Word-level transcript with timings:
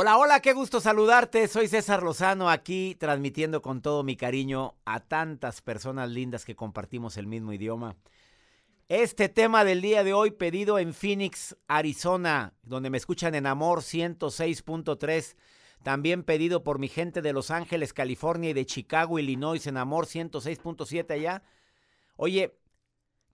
Hola, 0.00 0.16
hola, 0.16 0.38
qué 0.38 0.52
gusto 0.52 0.80
saludarte. 0.80 1.48
Soy 1.48 1.66
César 1.66 2.04
Lozano 2.04 2.48
aquí 2.48 2.94
transmitiendo 3.00 3.62
con 3.62 3.82
todo 3.82 4.04
mi 4.04 4.16
cariño 4.16 4.76
a 4.84 5.00
tantas 5.00 5.60
personas 5.60 6.08
lindas 6.08 6.44
que 6.44 6.54
compartimos 6.54 7.16
el 7.16 7.26
mismo 7.26 7.52
idioma. 7.52 7.96
Este 8.86 9.28
tema 9.28 9.64
del 9.64 9.82
día 9.82 10.04
de 10.04 10.12
hoy 10.12 10.30
pedido 10.30 10.78
en 10.78 10.94
Phoenix, 10.94 11.56
Arizona, 11.66 12.54
donde 12.62 12.90
me 12.90 12.96
escuchan 12.96 13.34
en 13.34 13.46
Amor 13.46 13.80
106.3. 13.80 15.34
También 15.82 16.22
pedido 16.22 16.62
por 16.62 16.78
mi 16.78 16.86
gente 16.86 17.20
de 17.20 17.32
Los 17.32 17.50
Ángeles, 17.50 17.92
California 17.92 18.50
y 18.50 18.54
de 18.54 18.66
Chicago, 18.66 19.18
Illinois 19.18 19.66
en 19.66 19.76
Amor 19.76 20.06
106.7 20.06 21.10
allá. 21.10 21.42
Oye, 22.14 22.56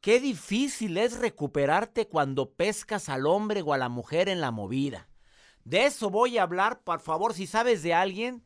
qué 0.01 0.19
difícil 0.19 0.97
es 0.97 1.19
recuperarte 1.19 2.09
cuando 2.09 2.55
pescas 2.55 3.11
al 3.11 3.27
hombre 3.27 3.61
o 3.61 3.75
a 3.75 3.77
la 3.77 3.91
mujer 3.91 4.31
en 4.31 4.41
la 4.41 4.51
movida. 4.51 5.11
De 5.65 5.87
eso 5.87 6.11
voy 6.11 6.39
a 6.39 6.43
hablar, 6.43 6.83
por 6.83 7.01
favor, 7.01 7.35
si 7.35 7.47
sabes 7.47 7.83
de 7.83 7.95
alguien 7.95 8.45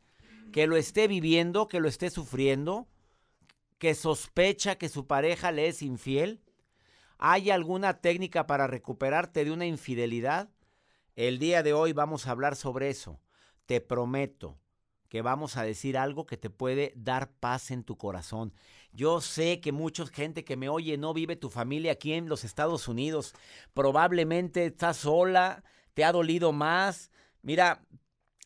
que 0.53 0.67
lo 0.67 0.77
esté 0.77 1.07
viviendo, 1.07 1.67
que 1.67 1.79
lo 1.79 1.87
esté 1.87 2.09
sufriendo, 2.09 2.87
que 3.77 3.93
sospecha 3.93 4.77
que 4.77 4.89
su 4.89 5.05
pareja 5.05 5.51
le 5.51 5.67
es 5.67 5.81
infiel. 5.81 6.41
¿Hay 7.17 7.49
alguna 7.49 7.99
técnica 7.99 8.47
para 8.47 8.67
recuperarte 8.67 9.43
de 9.43 9.51
una 9.51 9.65
infidelidad? 9.65 10.49
El 11.15 11.39
día 11.39 11.63
de 11.63 11.73
hoy 11.73 11.91
vamos 11.91 12.25
a 12.25 12.31
hablar 12.31 12.55
sobre 12.55 12.89
eso. 12.89 13.19
Te 13.65 13.81
prometo 13.81 14.57
que 15.09 15.21
vamos 15.21 15.57
a 15.57 15.63
decir 15.63 15.97
algo 15.97 16.25
que 16.25 16.37
te 16.37 16.49
puede 16.49 16.93
dar 16.95 17.31
paz 17.31 17.71
en 17.71 17.83
tu 17.83 17.97
corazón. 17.97 18.53
Yo 18.93 19.19
sé 19.21 19.59
que 19.59 19.71
mucha 19.71 20.05
gente 20.05 20.45
que 20.45 20.55
me 20.55 20.69
oye 20.69 20.97
no 20.97 21.13
vive 21.13 21.35
tu 21.35 21.49
familia 21.49 21.93
aquí 21.93 22.13
en 22.13 22.29
los 22.29 22.43
Estados 22.43 22.87
Unidos. 22.87 23.33
Probablemente 23.73 24.65
estás 24.67 24.97
sola, 24.97 25.63
te 25.99 26.05
ha 26.05 26.13
dolido 26.13 26.53
más. 26.53 27.11
Mira, 27.41 27.83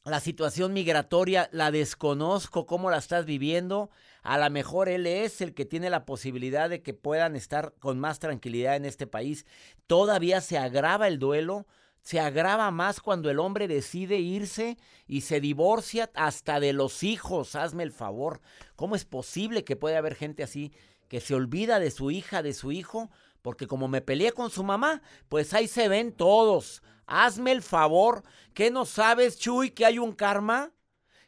la 0.06 0.20
situación 0.20 0.74
migratoria 0.74 1.50
la 1.52 1.70
desconozco, 1.70 2.66
cómo 2.66 2.90
la 2.90 2.98
estás 2.98 3.28
viviendo. 3.28 3.92
A 4.24 4.40
lo 4.40 4.50
mejor 4.50 4.90
él 4.90 5.06
es 5.06 5.40
el 5.40 5.54
que 5.54 5.64
tiene 5.64 5.92
la 5.92 6.04
posibilidad 6.04 6.68
de 6.68 6.82
que 6.82 6.96
puedan 6.96 7.36
estar 7.36 7.76
con 7.78 8.00
más 8.00 8.18
tranquilidad 8.18 8.76
en 8.76 8.86
este 8.86 9.06
país. 9.06 9.46
Todavía 9.86 10.42
se 10.42 10.58
agrava 10.58 11.08
el 11.08 11.20
duelo, 11.20 11.68
se 12.02 12.20
agrava 12.20 12.72
más 12.72 13.00
cuando 13.00 13.30
el 13.30 13.38
hombre 13.38 13.68
decide 13.68 14.18
irse 14.18 14.80
y 15.06 15.22
se 15.22 15.40
divorcia 15.40 16.10
hasta 16.16 16.60
de 16.60 16.74
los 16.74 17.04
hijos. 17.04 17.54
Hazme 17.54 17.84
el 17.84 17.92
favor. 17.92 18.42
¿Cómo 18.76 18.96
es 18.96 19.06
posible 19.06 19.64
que 19.64 19.76
pueda 19.76 20.00
haber 20.00 20.16
gente 20.16 20.42
así 20.42 20.74
que 21.08 21.22
se 21.22 21.36
olvida 21.36 21.78
de 21.78 21.92
su 21.92 22.10
hija, 22.10 22.42
de 22.42 22.56
su 22.56 22.72
hijo? 22.72 23.12
Porque 23.44 23.68
como 23.68 23.88
me 23.88 24.02
peleé 24.02 24.32
con 24.32 24.50
su 24.50 24.64
mamá, 24.64 25.04
pues 25.30 25.54
ahí 25.54 25.68
se 25.68 25.88
ven 25.90 26.14
todos. 26.14 26.82
Hazme 27.06 27.52
el 27.52 27.62
favor. 27.62 28.24
¿Qué 28.54 28.72
no 28.72 28.86
sabes, 28.86 29.38
Chuy, 29.38 29.72
que 29.72 29.86
hay 29.86 30.00
un 30.00 30.14
karma? 30.14 30.72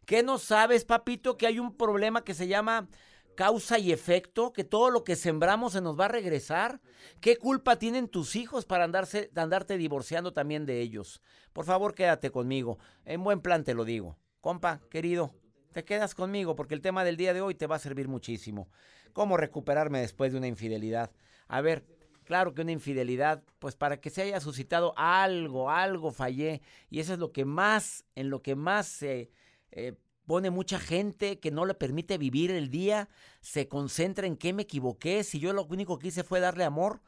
¿Qué 0.05 0.23
no 0.23 0.39
sabes, 0.39 0.85
papito, 0.85 1.37
que 1.37 1.45
hay 1.45 1.59
un 1.59 1.75
problema 1.75 2.23
que 2.23 2.33
se 2.33 2.47
llama 2.47 2.87
causa 3.35 3.79
y 3.79 3.91
efecto? 3.91 4.53
Que 4.53 4.63
todo 4.63 4.91
lo 4.91 5.03
que 5.03 5.17
sembramos 5.17 5.73
se 5.73 5.81
nos 5.81 5.99
va 5.99 6.05
a 6.05 6.07
regresar. 6.07 6.79
¿Qué 7.19 7.35
culpa 7.35 7.77
tienen 7.77 8.07
tus 8.07 8.37
hijos 8.37 8.65
para 8.65 8.85
andarse, 8.85 9.29
andarte 9.35 9.77
divorciando 9.77 10.31
también 10.31 10.65
de 10.65 10.79
ellos? 10.79 11.21
Por 11.51 11.65
favor, 11.65 11.93
quédate 11.93 12.31
conmigo. 12.31 12.79
En 13.03 13.23
buen 13.25 13.41
plan 13.41 13.65
te 13.65 13.73
lo 13.73 13.83
digo. 13.83 14.17
Compa, 14.39 14.79
querido, 14.89 15.35
te 15.73 15.83
quedas 15.83 16.15
conmigo 16.15 16.55
porque 16.55 16.75
el 16.75 16.81
tema 16.81 17.03
del 17.03 17.17
día 17.17 17.33
de 17.33 17.41
hoy 17.41 17.55
te 17.55 17.67
va 17.67 17.75
a 17.75 17.79
servir 17.79 18.07
muchísimo. 18.07 18.69
¿Cómo 19.11 19.35
recuperarme 19.35 19.99
después 19.99 20.31
de 20.31 20.37
una 20.37 20.47
infidelidad? 20.47 21.11
A 21.47 21.61
ver, 21.61 21.85
Claro 22.25 22.53
que 22.53 22.63
una 22.63 22.71
infidelidad, 22.71 23.43
pues 23.59 23.75
para 23.75 24.01
que 24.01 24.09
se 24.09 24.23
haya 24.23 24.39
suscitado 24.39 24.93
algo, 24.97 25.69
algo 25.69 26.11
fallé. 26.11 26.61
Y 26.89 26.99
eso 26.99 27.13
es 27.13 27.19
lo 27.19 27.31
que 27.31 27.45
más, 27.45 28.03
en 28.15 28.31
lo 28.31 28.41
que 28.41 28.55
más 28.55 28.87
se 28.87 29.29
eh, 29.71 29.93
pone 30.25 30.49
mucha 30.49 30.79
gente 30.79 31.39
que 31.39 31.51
no 31.51 31.65
le 31.65 31.75
permite 31.75 32.17
vivir 32.17 32.49
el 32.49 32.69
día, 32.71 33.09
se 33.41 33.67
concentra 33.67 34.25
en 34.25 34.37
qué 34.37 34.53
me 34.53 34.63
equivoqué, 34.63 35.23
si 35.23 35.39
yo 35.39 35.53
lo 35.53 35.65
único 35.65 35.99
que 35.99 36.07
hice 36.07 36.23
fue 36.23 36.39
darle 36.39 36.63
amor. 36.63 37.01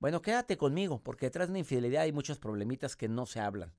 Bueno, 0.00 0.20
quédate 0.20 0.56
conmigo, 0.56 1.00
porque 1.00 1.26
detrás 1.26 1.46
de 1.48 1.52
una 1.52 1.60
infidelidad 1.60 2.02
hay 2.02 2.12
muchos 2.12 2.38
problemitas 2.38 2.96
que 2.96 3.08
no 3.08 3.26
se 3.26 3.40
hablan. 3.40 3.72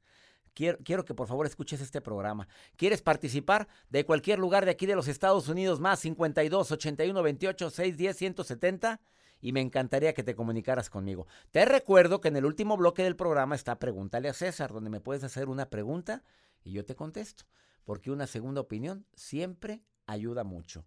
Quiero, 0.54 0.78
quiero, 0.86 1.04
que 1.04 1.14
por 1.14 1.28
favor 1.28 1.46
escuches 1.46 1.82
este 1.82 2.00
programa. 2.00 2.48
¿Quieres 2.78 3.02
participar 3.02 3.68
de 3.90 4.06
cualquier 4.06 4.40
lugar 4.40 4.64
de 4.64 4.72
aquí 4.72 4.86
de 4.86 4.96
los 4.96 5.10
Estados 5.10 5.50
Unidos 5.50 5.82
más 5.82 6.00
52 6.00 6.72
81 6.72 7.22
28 7.22 7.70
610 7.70 8.18
170? 8.18 9.02
Y 9.42 9.52
me 9.52 9.62
encantaría 9.62 10.14
que 10.14 10.24
te 10.24 10.36
comunicaras 10.36 10.90
conmigo. 10.90 11.28
Te 11.52 11.66
recuerdo 11.66 12.22
que 12.22 12.30
en 12.30 12.38
el 12.38 12.46
último 12.46 12.78
bloque 12.78 13.04
del 13.04 13.16
programa 13.16 13.56
está 13.56 13.80
Pregúntale 13.80 14.30
a 14.30 14.34
César, 14.34 14.74
donde 14.74 14.90
me 14.90 15.02
puedes 15.02 15.24
hacer 15.24 15.50
una 15.50 15.70
pregunta 15.70 16.24
y 16.64 16.72
yo 16.72 16.86
te 16.86 16.96
contesto, 16.96 17.46
porque 17.84 18.12
una 18.12 18.28
segunda 18.28 18.62
opinión 18.62 19.06
siempre 19.14 19.82
ayuda 20.08 20.44
mucho. 20.44 20.86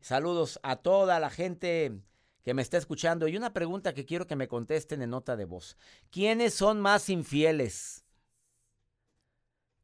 Saludos 0.00 0.58
a 0.62 0.76
toda 0.76 1.20
la 1.20 1.30
gente 1.30 2.00
que 2.42 2.54
me 2.54 2.62
está 2.62 2.78
escuchando 2.78 3.28
y 3.28 3.36
una 3.36 3.52
pregunta 3.52 3.92
que 3.92 4.06
quiero 4.06 4.26
que 4.26 4.36
me 4.36 4.48
contesten 4.48 5.02
en 5.02 5.10
nota 5.10 5.36
de 5.36 5.44
voz. 5.44 5.76
¿Quiénes 6.10 6.54
son 6.54 6.80
más 6.80 7.08
infieles? 7.10 8.04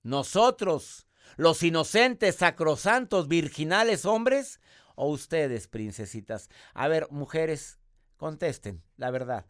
¿Nosotros, 0.02 1.06
los 1.36 1.62
inocentes, 1.62 2.36
sacrosantos, 2.36 3.28
virginales 3.28 4.06
hombres? 4.06 4.60
¿O 4.94 5.10
ustedes, 5.10 5.68
princesitas? 5.68 6.48
A 6.72 6.88
ver, 6.88 7.08
mujeres, 7.10 7.78
Contesten, 8.16 8.82
la 8.96 9.10
verdad. 9.10 9.46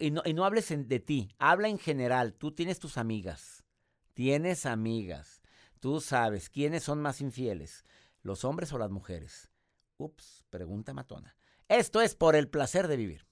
y, 0.00 0.10
no, 0.10 0.22
y 0.24 0.34
no 0.34 0.44
hables 0.44 0.68
de 0.68 1.00
ti, 1.00 1.30
habla 1.38 1.68
en 1.68 1.78
general. 1.78 2.34
Tú 2.34 2.52
tienes 2.52 2.78
tus 2.78 2.98
amigas. 2.98 3.64
Tienes 4.14 4.66
amigas. 4.66 5.40
Tú 5.80 6.00
sabes 6.00 6.50
quiénes 6.50 6.82
son 6.82 7.00
más 7.00 7.20
infieles, 7.20 7.84
los 8.22 8.44
hombres 8.44 8.72
o 8.72 8.78
las 8.78 8.90
mujeres. 8.90 9.48
Ups, 9.96 10.44
pregunta 10.50 10.92
matona. 10.92 11.36
Esto 11.68 12.00
es 12.00 12.16
por 12.16 12.34
el 12.34 12.48
placer 12.48 12.88
de 12.88 12.96
vivir. 12.96 13.26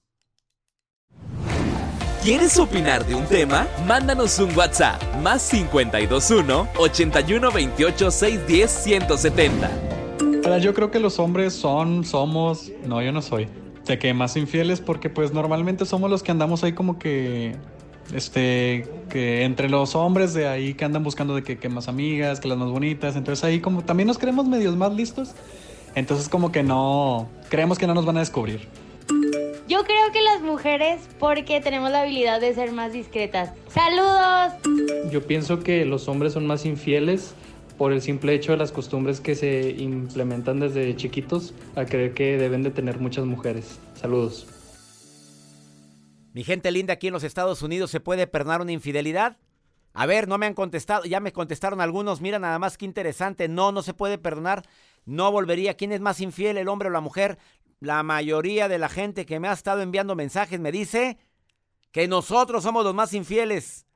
¿Quieres 2.23 2.57
opinar 2.57 3.05
de 3.05 3.15
un 3.15 3.25
tema? 3.25 3.67
Mándanos 3.85 4.39
un 4.39 4.55
WhatsApp 4.55 5.01
más 5.21 5.49
521 5.49 6.69
81 6.77 7.51
28 7.51 8.11
610 8.11 8.71
170. 8.71 10.59
Yo 10.59 10.73
creo 10.73 10.89
que 10.91 10.99
los 10.99 11.19
hombres 11.19 11.53
son, 11.53 12.05
somos, 12.05 12.71
no, 12.85 13.01
yo 13.01 13.11
no 13.11 13.21
soy 13.21 13.49
de 13.87 13.99
que 13.99 14.13
más 14.13 14.35
infieles 14.37 14.81
porque 14.81 15.09
pues 15.09 15.33
normalmente 15.33 15.85
somos 15.85 16.09
los 16.09 16.23
que 16.23 16.31
andamos 16.31 16.63
ahí 16.63 16.73
como 16.73 16.99
que 16.99 17.55
este 18.13 18.87
que 19.09 19.43
entre 19.43 19.69
los 19.69 19.95
hombres 19.95 20.33
de 20.33 20.47
ahí 20.47 20.73
que 20.73 20.85
andan 20.85 21.03
buscando 21.03 21.35
de 21.35 21.43
que, 21.43 21.69
más 21.69 21.87
amigas, 21.87 22.39
que 22.39 22.47
las 22.47 22.57
más 22.57 22.69
bonitas, 22.69 23.15
entonces 23.15 23.43
ahí 23.43 23.59
como 23.59 23.83
también 23.83 24.07
nos 24.07 24.17
creemos 24.17 24.47
medios 24.47 24.75
más 24.75 24.93
listos, 24.93 25.31
entonces 25.95 26.29
como 26.29 26.51
que 26.51 26.63
no 26.63 27.27
creemos 27.49 27.77
que 27.77 27.87
no 27.87 27.93
nos 27.93 28.05
van 28.05 28.17
a 28.17 28.19
descubrir. 28.21 28.67
Yo 29.67 29.83
creo 29.83 30.11
que 30.13 30.21
las 30.21 30.41
mujeres 30.41 31.01
porque 31.19 31.59
tenemos 31.59 31.91
la 31.91 32.01
habilidad 32.01 32.39
de 32.39 32.53
ser 32.53 32.71
más 32.71 32.93
discretas. 32.93 33.51
Saludos. 33.67 34.53
Yo 35.11 35.27
pienso 35.27 35.59
que 35.59 35.85
los 35.85 36.07
hombres 36.07 36.33
son 36.33 36.47
más 36.47 36.65
infieles 36.65 37.33
por 37.77 37.93
el 37.93 38.01
simple 38.01 38.33
hecho 38.33 38.51
de 38.53 38.57
las 38.57 38.71
costumbres 38.71 39.19
que 39.19 39.35
se 39.35 39.69
implementan 39.71 40.59
desde 40.59 40.95
chiquitos 40.95 41.53
a 41.75 41.85
creer 41.85 42.13
que 42.13 42.37
deben 42.37 42.63
de 42.63 42.71
tener 42.71 42.99
muchas 42.99 43.25
mujeres. 43.25 43.79
Saludos. 43.95 44.47
Mi 46.33 46.43
gente 46.43 46.71
linda 46.71 46.93
aquí 46.93 47.07
en 47.07 47.13
los 47.13 47.23
Estados 47.23 47.61
Unidos, 47.61 47.89
¿se 47.89 47.99
puede 47.99 48.27
perdonar 48.27 48.61
una 48.61 48.71
infidelidad? 48.71 49.37
A 49.93 50.05
ver, 50.05 50.27
no 50.27 50.37
me 50.37 50.45
han 50.45 50.53
contestado, 50.53 51.05
ya 51.05 51.19
me 51.19 51.33
contestaron 51.33 51.81
algunos, 51.81 52.21
mira 52.21 52.37
nada 52.37 52.59
más 52.59 52.77
que 52.77 52.85
interesante, 52.85 53.47
no, 53.47 53.71
no 53.71 53.81
se 53.81 53.95
puede 53.95 54.19
perdonar, 54.19 54.63
no 55.05 55.31
volvería. 55.31 55.75
¿Quién 55.75 55.91
es 55.91 56.01
más 56.01 56.21
infiel, 56.21 56.57
el 56.57 56.67
hombre 56.67 56.89
o 56.89 56.91
la 56.91 57.01
mujer? 57.01 57.39
La 57.79 58.03
mayoría 58.03 58.67
de 58.67 58.77
la 58.77 58.89
gente 58.89 59.25
que 59.25 59.39
me 59.39 59.47
ha 59.47 59.53
estado 59.53 59.81
enviando 59.81 60.15
mensajes 60.15 60.59
me 60.59 60.71
dice 60.71 61.17
que 61.91 62.07
nosotros 62.07 62.63
somos 62.63 62.83
los 62.83 62.93
más 62.93 63.13
infieles. 63.13 63.87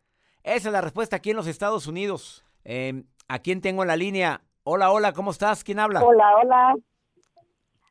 Esa 0.44 0.70
es 0.70 0.74
la 0.74 0.82
respuesta 0.82 1.18
aquí 1.18 1.30
en 1.30 1.36
los 1.36 1.46
Estados 1.46 1.86
Unidos. 1.86 2.44
Eh, 2.64 3.04
¿A 3.32 3.40
quién 3.40 3.62
tengo 3.62 3.82
en 3.82 3.88
la 3.88 3.96
línea? 3.96 4.42
Hola, 4.66 4.92
hola, 4.92 5.14
¿cómo 5.14 5.32
estás? 5.32 5.64
¿Quién 5.64 5.80
habla? 5.80 6.04
Hola, 6.04 6.36
hola. 6.36 6.76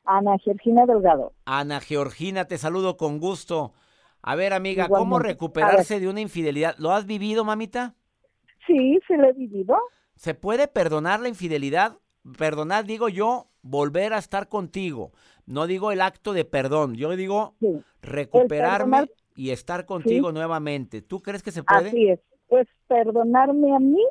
Ana 0.04 0.36
Georgina 0.36 0.84
Delgado. 0.84 1.32
Ana 1.46 1.80
Georgina, 1.80 2.44
te 2.44 2.58
saludo 2.58 2.98
con 2.98 3.18
gusto. 3.18 3.72
A 4.20 4.34
ver, 4.34 4.52
amiga, 4.52 4.86
¿cómo 4.86 5.18
recuperarse 5.18 5.98
de 5.98 6.10
una 6.10 6.20
infidelidad? 6.20 6.74
¿Lo 6.76 6.92
has 6.92 7.06
vivido, 7.06 7.42
mamita? 7.46 7.94
Sí, 8.66 9.00
sí 9.08 9.16
lo 9.16 9.30
he 9.30 9.32
vivido. 9.32 9.78
¿Se 10.14 10.34
puede 10.34 10.68
perdonar 10.68 11.20
la 11.20 11.30
infidelidad? 11.30 11.96
Perdonar, 12.36 12.84
digo 12.84 13.08
yo, 13.08 13.46
volver 13.62 14.12
a 14.12 14.18
estar 14.18 14.46
contigo. 14.46 15.12
No 15.46 15.66
digo 15.66 15.90
el 15.90 16.02
acto 16.02 16.34
de 16.34 16.44
perdón, 16.44 16.96
yo 16.96 17.16
digo 17.16 17.54
recuperarme 18.02 19.08
y 19.34 19.52
estar 19.52 19.86
contigo 19.86 20.32
nuevamente. 20.32 21.00
¿Tú 21.00 21.22
crees 21.22 21.42
que 21.42 21.50
se 21.50 21.62
puede? 21.62 21.88
Así 21.88 22.10
es. 22.10 22.20
Pues 22.46 22.68
perdonarme 22.88 23.74
a 23.74 23.78
mí 23.78 24.04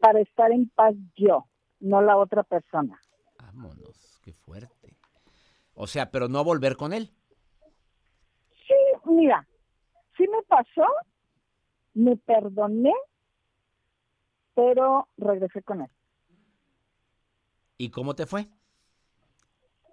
para 0.00 0.20
estar 0.20 0.50
en 0.52 0.68
paz 0.70 0.94
yo, 1.16 1.46
no 1.80 2.02
la 2.02 2.16
otra 2.16 2.42
persona. 2.42 3.00
Vámonos, 3.38 4.18
qué 4.22 4.32
fuerte. 4.32 4.96
O 5.74 5.86
sea, 5.86 6.10
pero 6.10 6.28
no 6.28 6.42
volver 6.44 6.76
con 6.76 6.92
él. 6.92 7.10
Sí, 8.66 8.74
mira, 9.04 9.46
sí 10.16 10.24
me 10.28 10.42
pasó, 10.44 10.86
me 11.94 12.16
perdoné, 12.16 12.94
pero 14.54 15.08
regresé 15.16 15.62
con 15.62 15.82
él. 15.82 15.90
¿Y 17.78 17.90
cómo 17.90 18.14
te 18.14 18.26
fue? 18.26 18.46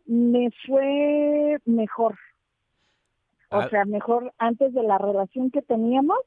Me 0.06 0.50
fue 0.66 1.58
mejor. 1.66 2.18
O 3.50 3.58
Ah. 3.58 3.70
sea, 3.70 3.86
mejor 3.86 4.34
antes 4.38 4.74
de 4.74 4.84
la 4.84 4.98
relación 4.98 5.52
que 5.52 5.62
teníamos, 5.62 6.18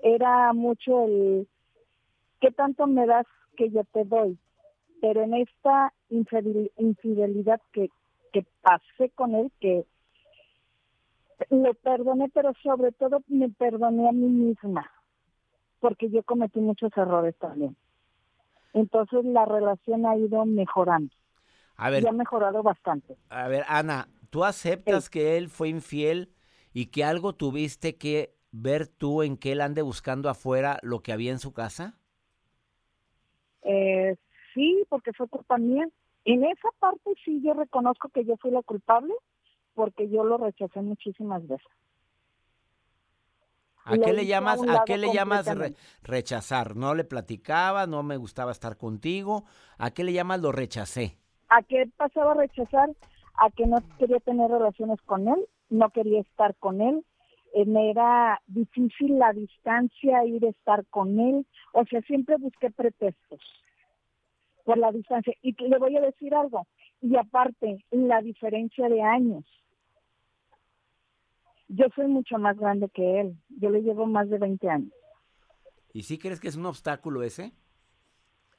era 0.00 0.52
mucho 0.52 1.04
el 1.06 1.48
qué 2.44 2.52
tanto 2.52 2.86
me 2.86 3.06
das 3.06 3.26
que 3.56 3.70
yo 3.70 3.84
te 3.84 4.04
doy. 4.04 4.38
Pero 5.00 5.22
en 5.22 5.32
esta 5.32 5.94
infidel- 6.10 6.70
infidelidad 6.76 7.60
que, 7.72 7.88
que 8.32 8.44
pasé 8.60 9.08
con 9.14 9.34
él, 9.34 9.50
que 9.60 9.86
lo 11.48 11.72
perdoné, 11.74 12.28
pero 12.34 12.52
sobre 12.62 12.92
todo 12.92 13.22
me 13.28 13.48
perdoné 13.48 14.08
a 14.08 14.12
mí 14.12 14.26
misma, 14.26 14.90
porque 15.80 16.10
yo 16.10 16.22
cometí 16.22 16.60
muchos 16.60 16.94
errores 16.96 17.34
también. 17.38 17.76
Entonces 18.74 19.24
la 19.24 19.46
relación 19.46 20.04
ha 20.04 20.16
ido 20.16 20.44
mejorando 20.44 21.14
A 21.76 21.88
ver, 21.88 22.02
y 22.02 22.06
ha 22.06 22.12
mejorado 22.12 22.62
bastante. 22.62 23.16
a 23.30 23.48
ver, 23.48 23.64
Ana, 23.68 24.08
¿tú 24.30 24.44
aceptas 24.44 25.08
que 25.08 25.38
él 25.38 25.48
fue 25.48 25.68
infiel 25.70 26.30
y 26.74 26.86
que 26.86 27.04
algo 27.04 27.34
tuviste 27.34 27.96
que 27.96 28.34
ver 28.52 28.86
tú 28.86 29.22
en 29.22 29.36
que 29.38 29.52
él 29.52 29.60
ande 29.62 29.80
buscando 29.82 30.28
afuera 30.28 30.78
lo 30.82 31.00
que 31.00 31.12
había 31.12 31.32
en 31.32 31.38
su 31.38 31.52
casa? 31.52 31.98
Eh, 33.64 34.16
sí, 34.54 34.84
porque 34.88 35.12
fue 35.12 35.28
culpa 35.28 35.58
mía. 35.58 35.88
En 36.24 36.44
esa 36.44 36.68
parte 36.78 37.12
sí 37.24 37.42
yo 37.42 37.54
reconozco 37.54 38.08
que 38.08 38.24
yo 38.24 38.36
fui 38.38 38.50
la 38.50 38.62
culpable 38.62 39.14
porque 39.74 40.08
yo 40.08 40.24
lo 40.24 40.38
rechacé 40.38 40.80
muchísimas 40.80 41.46
veces. 41.46 41.66
¿A 43.86 43.98
qué 43.98 44.12
le 44.14 44.22
hice 44.22 44.34
a 44.34 44.84
qué 44.86 44.96
le 44.96 45.12
llamas 45.12 45.46
re- 45.58 45.74
rechazar? 46.02 46.74
No 46.76 46.94
le 46.94 47.04
platicaba, 47.04 47.86
no 47.86 48.02
me 48.02 48.16
gustaba 48.16 48.52
estar 48.52 48.78
contigo. 48.78 49.44
¿A 49.76 49.90
qué 49.90 50.04
le 50.04 50.12
llamas 50.14 50.40
lo 50.40 50.52
rechacé? 50.52 51.18
¿A 51.48 51.62
qué 51.62 51.90
pasaba 51.96 52.32
a 52.32 52.36
rechazar? 52.36 52.90
A 53.36 53.50
que 53.50 53.66
no 53.66 53.82
quería 53.98 54.20
tener 54.20 54.50
relaciones 54.50 55.00
con 55.02 55.28
él, 55.28 55.46
no 55.68 55.90
quería 55.90 56.20
estar 56.20 56.54
con 56.56 56.80
él, 56.80 57.04
me 57.66 57.90
era 57.90 58.40
difícil 58.46 59.18
la 59.18 59.32
distancia, 59.32 60.24
ir 60.24 60.44
a 60.44 60.50
estar 60.50 60.84
con 60.86 61.18
él, 61.20 61.46
o 61.72 61.84
sea, 61.84 62.00
siempre 62.02 62.36
busqué 62.36 62.70
pretextos 62.70 63.40
por 64.64 64.78
la 64.78 64.90
distancia. 64.90 65.32
Y 65.42 65.54
le 65.62 65.78
voy 65.78 65.96
a 65.96 66.00
decir 66.00 66.34
algo, 66.34 66.66
y 67.00 67.16
aparte, 67.16 67.84
la 67.90 68.20
diferencia 68.22 68.88
de 68.88 69.02
años. 69.02 69.44
Yo 71.68 71.86
soy 71.94 72.08
mucho 72.08 72.38
más 72.38 72.56
grande 72.56 72.88
que 72.88 73.20
él, 73.20 73.36
yo 73.48 73.70
le 73.70 73.82
llevo 73.82 74.06
más 74.06 74.28
de 74.28 74.38
20 74.38 74.68
años. 74.68 74.92
¿Y 75.92 76.02
sí 76.02 76.18
crees 76.18 76.40
que 76.40 76.48
es 76.48 76.56
un 76.56 76.66
obstáculo 76.66 77.22
ese? 77.22 77.52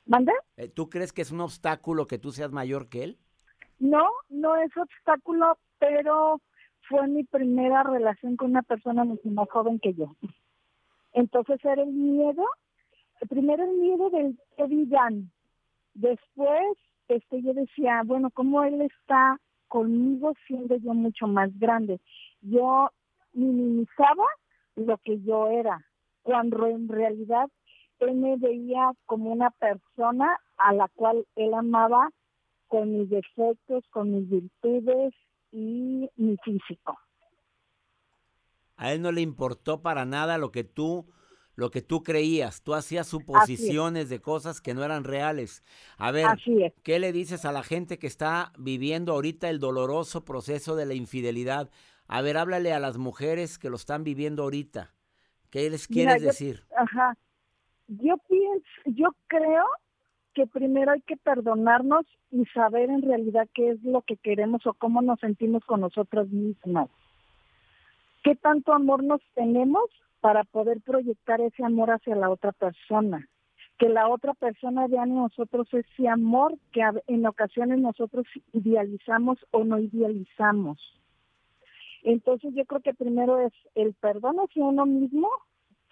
¿Manda? 0.06 0.34
Eh, 0.58 0.70
¿Tú 0.70 0.90
crees 0.90 1.12
que 1.12 1.22
es 1.22 1.32
un 1.32 1.42
obstáculo 1.42 2.08
que 2.08 2.18
tú 2.18 2.32
seas 2.32 2.52
mayor 2.52 2.88
que 2.88 3.04
él? 3.04 3.20
No, 3.80 4.08
no 4.30 4.56
es 4.56 4.76
obstáculo, 4.78 5.58
pero 5.80 6.40
fue 6.88 7.08
mi 7.08 7.24
primera 7.24 7.84
relación 7.84 8.36
con 8.38 8.52
una 8.52 8.62
persona 8.62 9.04
mucho 9.04 9.30
más 9.30 9.50
joven 9.50 9.80
que 9.80 9.94
yo. 9.94 10.16
Entonces 11.14 11.64
era 11.64 11.82
el 11.82 11.94
miedo, 11.94 12.44
primero 13.30 13.64
el 13.64 13.78
miedo 13.78 14.10
del 14.10 14.38
que 14.58 14.68
dirán. 14.68 15.32
Después, 15.94 16.78
este, 17.08 17.42
yo 17.42 17.54
decía, 17.54 18.02
bueno, 18.06 18.30
¿cómo 18.32 18.64
él 18.64 18.82
está 18.82 19.40
conmigo 19.68 20.34
siendo 20.46 20.76
yo 20.76 20.94
mucho 20.94 21.28
más 21.28 21.58
grande? 21.58 22.00
Yo 22.42 22.90
minimizaba 23.34 24.26
lo 24.76 24.98
que 24.98 25.22
yo 25.22 25.48
era, 25.50 25.86
cuando 26.24 26.68
en 26.68 26.90
realidad 26.90 27.50
él 28.00 28.16
me 28.16 28.36
veía 28.36 28.92
como 29.06 29.32
una 29.32 29.52
persona 29.52 30.38
a 30.58 30.74
la 30.74 30.90
cual 30.90 31.26
él 31.36 31.54
amaba 31.54 32.10
con 32.68 32.92
mis 32.92 33.10
defectos, 33.10 33.86
con 33.90 34.12
mis 34.12 34.30
virtudes 34.30 35.14
y 35.56 36.10
mi 36.18 36.38
físico. 36.44 36.98
A 38.76 38.92
él 38.92 39.02
no 39.02 39.12
le 39.14 39.22
importó 39.22 39.82
para 39.82 40.04
nada 40.06 40.38
lo 40.38 40.52
que 40.52 40.64
tú 40.64 41.08
lo 41.58 41.72
que 41.72 41.82
tú 41.82 42.04
creías. 42.04 42.62
Tú 42.64 42.74
hacías 42.74 43.08
suposiciones 43.08 44.10
de 44.10 44.20
cosas 44.20 44.60
que 44.60 44.74
no 44.74 44.84
eran 44.84 45.06
reales. 45.06 45.64
A 45.98 46.12
ver. 46.12 46.28
¿qué 46.84 47.00
le 47.00 47.14
dices 47.14 47.46
a 47.46 47.54
la 47.54 47.64
gente 47.64 47.98
que 47.98 48.08
está 48.08 48.52
viviendo 48.60 49.14
ahorita 49.14 49.50
el 49.50 49.60
doloroso 49.60 50.26
proceso 50.26 50.76
de 50.76 50.86
la 50.86 50.96
infidelidad? 50.96 51.72
A 52.08 52.22
ver, 52.22 52.36
háblale 52.36 52.74
a 52.74 52.80
las 52.82 52.98
mujeres 52.98 53.58
que 53.58 53.70
lo 53.70 53.78
están 53.78 54.04
viviendo 54.04 54.44
ahorita. 54.44 54.94
¿Qué 55.50 55.70
les 55.70 55.90
Mira, 55.90 56.18
quieres 56.18 56.22
yo- 56.24 56.28
decir? 56.28 56.66
Ajá. 56.78 57.18
Yo 57.88 58.18
pienso, 58.28 58.66
yo 58.88 59.16
creo 59.28 59.64
que 60.36 60.46
primero 60.46 60.92
hay 60.92 61.02
que 61.02 61.16
perdonarnos 61.16 62.06
y 62.30 62.46
saber 62.48 62.90
en 62.90 63.02
realidad 63.02 63.48
qué 63.54 63.72
es 63.72 63.84
lo 63.84 64.02
que 64.02 64.18
queremos 64.18 64.68
o 64.68 64.74
cómo 64.74 65.02
nos 65.02 65.20
sentimos 65.22 65.64
con 65.66 65.82
nosotros 65.82 66.30
mismas. 66.30 66.90
¿Qué 68.22 68.36
tanto 68.36 68.74
amor 68.74 69.04
nos 69.04 69.22
tenemos 69.34 69.86
para 70.20 70.44
poder 70.44 70.82
proyectar 70.82 71.40
ese 71.40 71.64
amor 71.64 71.90
hacia 71.90 72.16
la 72.16 72.30
otra 72.30 72.52
persona? 72.52 73.28
Que 73.80 73.88
la 73.88 74.10
otra 74.10 74.34
persona 74.34 74.88
vea 74.88 75.04
en 75.04 75.16
nosotros 75.16 75.68
ese 75.74 76.08
amor 76.10 76.58
que 76.74 76.82
en 77.08 77.26
ocasiones 77.26 77.80
nosotros 77.80 78.26
idealizamos 78.52 79.38
o 79.52 79.64
no 79.64 79.80
idealizamos. 79.80 80.78
Entonces 82.04 82.54
yo 82.54 82.66
creo 82.66 82.82
que 82.82 82.94
primero 82.94 83.40
es 83.40 83.54
el 83.74 83.94
perdón 83.94 84.38
hacia 84.38 84.66
uno 84.66 84.86
mismo, 84.86 85.30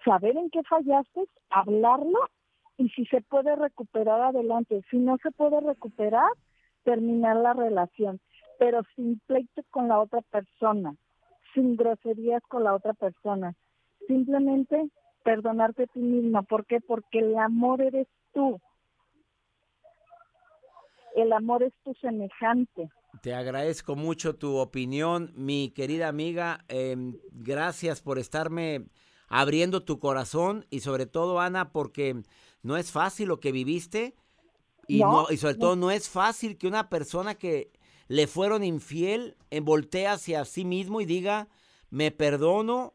saber 0.04 0.36
en 0.36 0.50
qué 0.50 0.64
fallaste, 0.64 1.22
hablarlo 1.50 2.20
y 2.84 2.90
si 2.90 3.06
se 3.06 3.22
puede 3.22 3.56
recuperar 3.56 4.20
adelante. 4.20 4.84
Si 4.92 4.98
no 4.98 5.18
se 5.24 5.32
puede 5.32 5.62
recuperar, 5.62 6.30
terminar 6.84 7.38
la 7.38 7.54
relación, 7.54 8.20
pero 8.60 8.82
sin 8.96 9.20
pleito 9.26 9.64
con 9.72 9.88
la 9.88 10.02
otra 10.02 10.22
persona, 10.22 10.94
sin 11.54 11.78
groserías 11.78 12.44
con 12.50 12.66
la 12.66 12.74
otra 12.74 12.94
persona. 12.94 13.56
Simplemente 14.06 14.90
perdonarte 15.24 15.84
a 15.84 15.88
ti 15.88 16.00
misma. 16.00 16.42
¿Por 16.42 16.66
qué? 16.66 16.82
Porque 16.82 17.20
el 17.20 17.38
amor 17.38 17.82
eres 17.82 18.08
tú. 18.34 18.60
El 21.16 21.32
amor 21.32 21.64
es 21.64 21.74
tu 21.86 21.94
semejante. 22.02 22.90
Te 23.22 23.34
agradezco 23.34 23.96
mucho 23.96 24.36
tu 24.36 24.58
opinión, 24.58 25.32
mi 25.36 25.70
querida 25.70 26.10
amiga. 26.10 26.66
em, 26.68 27.14
gracias 27.32 28.02
por 28.02 28.20
estarme 28.20 28.88
abriendo 29.30 29.84
tu 29.84 30.00
corazón 30.00 30.66
y 30.70 30.82
sobre 30.82 31.06
todo, 31.06 31.40
Ana, 31.40 31.72
porque 31.72 32.24
no 32.64 32.78
es 32.78 32.92
fácil 32.92 33.28
lo 33.28 33.40
que 33.40 33.52
viviste 33.52 34.16
y, 34.88 35.00
No, 35.00 35.12
no, 35.12 35.26
y 35.30 35.38
sobre 35.38 35.56
todo 35.56 35.76
no 35.76 35.92
es 35.92 36.10
fácil 36.10 36.58
que 36.58 36.68
una 36.68 36.90
persona 36.90 37.36
que 37.36 37.72
le 38.08 38.28
fueron 38.28 38.64
infiel 38.64 39.36
eh, 39.50 39.62
voltee 39.62 40.08
hacia 40.08 40.44
sí 40.46 40.66
mismo 40.66 41.00
y 41.00 41.06
diga, 41.06 41.48
me 41.90 42.12
perdono, 42.12 42.94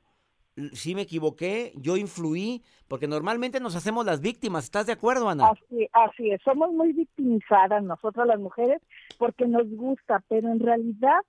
sí 0.72 0.94
me 0.94 1.02
equivoqué, 1.02 1.72
yo 1.76 1.96
influí, 1.96 2.62
porque 2.88 3.06
normalmente 3.06 3.60
nos 3.60 3.76
hacemos 3.76 4.04
las 4.04 4.20
víctimas. 4.20 4.64
¿Estás 4.64 4.86
de 4.86 4.92
acuerdo, 4.92 5.28
Ana? 5.28 5.48
Así, 5.48 5.88
así 5.92 6.30
es, 6.30 6.42
somos 6.42 6.72
muy 6.72 6.92
victimizadas 6.92 7.82
nosotras 7.82 8.26
las 8.26 8.40
mujeres 8.40 8.82
porque 9.18 9.46
nos 9.46 9.68
gusta, 9.70 10.22
pero 10.28 10.50
en 10.50 10.60
realidad 10.60 11.20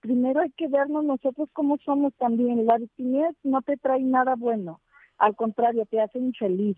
primero 0.00 0.40
hay 0.40 0.50
que 0.52 0.68
vernos 0.68 1.04
nosotros 1.04 1.48
como 1.52 1.76
somos 1.78 2.14
también. 2.14 2.66
La 2.66 2.78
victimez 2.78 3.36
no 3.42 3.60
te 3.62 3.76
trae 3.76 4.00
nada 4.00 4.34
bueno, 4.36 4.80
al 5.18 5.36
contrario, 5.36 5.86
te 5.86 6.00
hace 6.00 6.18
infeliz. 6.18 6.76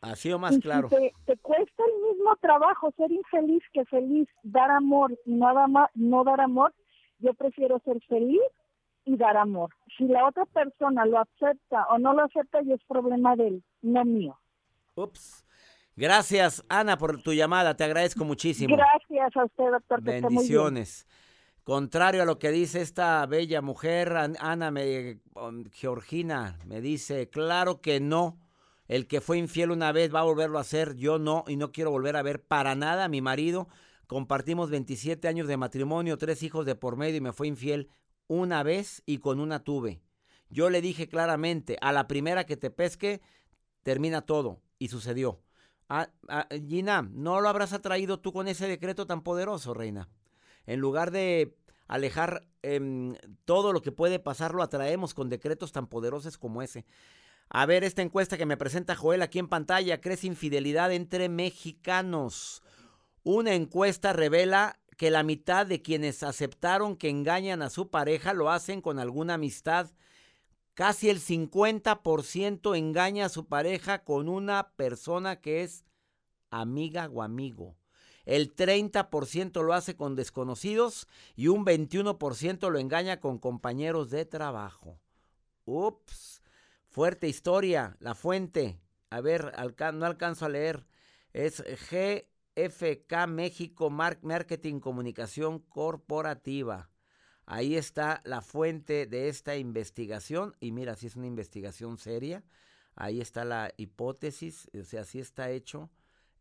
Así 0.00 0.32
o 0.32 0.38
más 0.38 0.52
y 0.52 0.54
si 0.56 0.60
claro. 0.62 0.88
te, 0.88 1.12
te 1.26 1.36
cuesta 1.38 1.82
el 1.84 2.10
mismo 2.10 2.34
trabajo 2.36 2.92
ser 2.96 3.10
infeliz 3.12 3.62
que 3.72 3.84
feliz, 3.84 4.28
dar 4.42 4.70
amor 4.70 5.12
y 5.26 5.32
no, 5.32 5.52
no 5.94 6.24
dar 6.24 6.40
amor, 6.40 6.74
yo 7.18 7.34
prefiero 7.34 7.78
ser 7.84 8.00
feliz 8.08 8.40
y 9.04 9.16
dar 9.16 9.36
amor. 9.36 9.70
Si 9.98 10.04
la 10.04 10.26
otra 10.26 10.46
persona 10.46 11.04
lo 11.04 11.18
acepta 11.18 11.86
o 11.90 11.98
no 11.98 12.14
lo 12.14 12.24
acepta, 12.24 12.62
ya 12.62 12.74
es 12.74 12.84
problema 12.88 13.36
de 13.36 13.48
él, 13.48 13.64
no 13.82 14.04
mío. 14.04 14.38
Ups. 14.94 15.44
Gracias, 15.96 16.64
Ana, 16.70 16.96
por 16.96 17.22
tu 17.22 17.34
llamada. 17.34 17.76
Te 17.76 17.84
agradezco 17.84 18.24
muchísimo. 18.24 18.74
Gracias 18.74 19.36
a 19.36 19.44
usted, 19.44 19.70
doctor. 19.70 20.00
Bendiciones. 20.02 21.06
Contrario 21.62 22.22
a 22.22 22.24
lo 22.24 22.38
que 22.38 22.50
dice 22.50 22.80
esta 22.80 23.26
bella 23.26 23.60
mujer, 23.60 24.16
An- 24.16 24.36
Ana 24.40 24.70
me, 24.70 25.20
Georgina 25.72 26.58
me 26.64 26.80
dice, 26.80 27.28
claro 27.28 27.82
que 27.82 28.00
no. 28.00 28.38
El 28.90 29.06
que 29.06 29.20
fue 29.20 29.38
infiel 29.38 29.70
una 29.70 29.92
vez 29.92 30.12
va 30.12 30.18
a 30.18 30.24
volverlo 30.24 30.58
a 30.58 30.62
hacer. 30.62 30.96
Yo 30.96 31.20
no, 31.20 31.44
y 31.46 31.54
no 31.54 31.70
quiero 31.70 31.92
volver 31.92 32.16
a 32.16 32.22
ver 32.22 32.42
para 32.42 32.74
nada 32.74 33.04
a 33.04 33.08
mi 33.08 33.20
marido. 33.20 33.68
Compartimos 34.08 34.68
27 34.68 35.28
años 35.28 35.46
de 35.46 35.56
matrimonio, 35.56 36.18
tres 36.18 36.42
hijos 36.42 36.66
de 36.66 36.74
por 36.74 36.96
medio 36.96 37.18
y 37.18 37.20
me 37.20 37.32
fue 37.32 37.46
infiel 37.46 37.88
una 38.26 38.64
vez 38.64 39.04
y 39.06 39.18
con 39.18 39.38
una 39.38 39.62
tuve. 39.62 40.02
Yo 40.48 40.70
le 40.70 40.80
dije 40.80 41.06
claramente, 41.06 41.78
a 41.80 41.92
la 41.92 42.08
primera 42.08 42.46
que 42.46 42.56
te 42.56 42.72
pesque, 42.72 43.20
termina 43.84 44.22
todo. 44.22 44.60
Y 44.80 44.88
sucedió. 44.88 45.40
Ah, 45.88 46.10
ah, 46.26 46.48
Gina, 46.50 47.08
¿no 47.12 47.40
lo 47.40 47.48
habrás 47.48 47.72
atraído 47.72 48.18
tú 48.18 48.32
con 48.32 48.48
ese 48.48 48.66
decreto 48.66 49.06
tan 49.06 49.22
poderoso, 49.22 49.72
reina? 49.72 50.08
En 50.66 50.80
lugar 50.80 51.12
de 51.12 51.54
alejar 51.86 52.44
em, 52.62 53.14
todo 53.44 53.72
lo 53.72 53.82
que 53.82 53.92
puede 53.92 54.18
pasar, 54.18 54.52
lo 54.52 54.64
atraemos 54.64 55.14
con 55.14 55.28
decretos 55.28 55.70
tan 55.70 55.86
poderosos 55.86 56.38
como 56.38 56.60
ese. 56.60 56.86
A 57.52 57.66
ver, 57.66 57.82
esta 57.82 58.02
encuesta 58.02 58.38
que 58.38 58.46
me 58.46 58.56
presenta 58.56 58.94
Joel 58.94 59.22
aquí 59.22 59.40
en 59.40 59.48
pantalla, 59.48 60.00
¿crees 60.00 60.22
infidelidad 60.22 60.92
entre 60.92 61.28
mexicanos? 61.28 62.62
Una 63.24 63.54
encuesta 63.54 64.12
revela 64.12 64.78
que 64.96 65.10
la 65.10 65.24
mitad 65.24 65.66
de 65.66 65.82
quienes 65.82 66.22
aceptaron 66.22 66.96
que 66.96 67.08
engañan 67.08 67.60
a 67.62 67.68
su 67.68 67.90
pareja 67.90 68.34
lo 68.34 68.50
hacen 68.50 68.80
con 68.80 69.00
alguna 69.00 69.34
amistad. 69.34 69.90
Casi 70.74 71.10
el 71.10 71.20
50% 71.20 72.78
engaña 72.78 73.26
a 73.26 73.30
su 73.30 73.46
pareja 73.48 74.04
con 74.04 74.28
una 74.28 74.70
persona 74.76 75.40
que 75.40 75.64
es 75.64 75.84
amiga 76.50 77.10
o 77.12 77.20
amigo. 77.20 77.74
El 78.26 78.54
30% 78.54 79.60
lo 79.64 79.74
hace 79.74 79.96
con 79.96 80.14
desconocidos 80.14 81.08
y 81.34 81.48
un 81.48 81.64
21% 81.66 82.70
lo 82.70 82.78
engaña 82.78 83.18
con 83.18 83.38
compañeros 83.38 84.08
de 84.10 84.24
trabajo. 84.24 85.00
Ups, 85.64 86.39
fuerte 86.90 87.26
historia, 87.28 87.96
la 88.00 88.14
fuente. 88.14 88.78
A 89.08 89.20
ver, 89.20 89.52
no 89.94 90.06
alcanzo 90.06 90.44
a 90.44 90.50
leer. 90.50 90.86
Es 91.32 91.64
GFK 91.90 93.26
México 93.26 93.88
Marketing 93.88 94.80
Comunicación 94.80 95.60
Corporativa. 95.60 96.90
Ahí 97.46 97.76
está 97.76 98.20
la 98.24 98.42
fuente 98.42 99.06
de 99.06 99.28
esta 99.28 99.56
investigación. 99.56 100.54
Y 100.60 100.72
mira, 100.72 100.94
si 100.96 101.06
es 101.06 101.16
una 101.16 101.26
investigación 101.26 101.96
seria. 101.96 102.44
Ahí 102.94 103.20
está 103.20 103.44
la 103.44 103.72
hipótesis, 103.76 104.68
o 104.78 104.84
sea, 104.84 105.04
si 105.04 105.20
está 105.20 105.50
hecho 105.50 105.90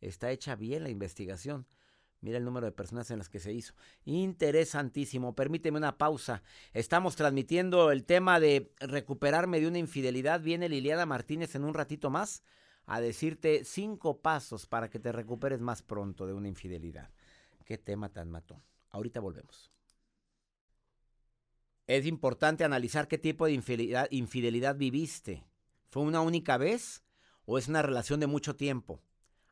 está 0.01 0.32
hecha 0.32 0.56
bien 0.56 0.84
la 0.84 0.89
investigación. 0.89 1.68
Mira 2.21 2.38
el 2.38 2.43
número 2.43 2.65
de 2.65 2.73
personas 2.73 3.09
en 3.11 3.17
las 3.17 3.29
que 3.29 3.39
se 3.39 3.53
hizo. 3.53 3.73
Interesantísimo. 4.03 5.35
Permíteme 5.35 5.77
una 5.77 5.97
pausa. 5.97 6.43
Estamos 6.73 7.15
transmitiendo 7.15 7.91
el 7.91 8.03
tema 8.03 8.39
de 8.39 8.73
recuperarme 8.79 9.61
de 9.61 9.67
una 9.67 9.77
infidelidad. 9.77 10.41
Viene 10.41 10.67
Liliana 10.67 11.05
Martínez 11.05 11.55
en 11.55 11.63
un 11.63 11.73
ratito 11.73 12.09
más 12.09 12.43
a 12.85 12.99
decirte 12.99 13.63
cinco 13.63 14.19
pasos 14.21 14.65
para 14.65 14.89
que 14.89 14.99
te 14.99 15.11
recuperes 15.11 15.61
más 15.61 15.81
pronto 15.81 16.27
de 16.27 16.33
una 16.33 16.49
infidelidad. 16.49 17.09
Qué 17.63 17.77
tema 17.77 18.09
tan 18.09 18.29
matón. 18.29 18.61
Ahorita 18.89 19.19
volvemos. 19.19 19.71
Es 21.88 22.05
importante 22.05 22.63
analizar 22.63 23.07
qué 23.07 23.17
tipo 23.17 23.45
de 23.45 23.53
infidelidad, 23.53 24.07
infidelidad 24.11 24.75
viviste. 24.75 25.45
¿Fue 25.88 26.03
una 26.03 26.21
única 26.21 26.57
vez 26.57 27.03
o 27.45 27.57
es 27.57 27.67
una 27.67 27.81
relación 27.81 28.19
de 28.19 28.27
mucho 28.27 28.55
tiempo? 28.55 29.01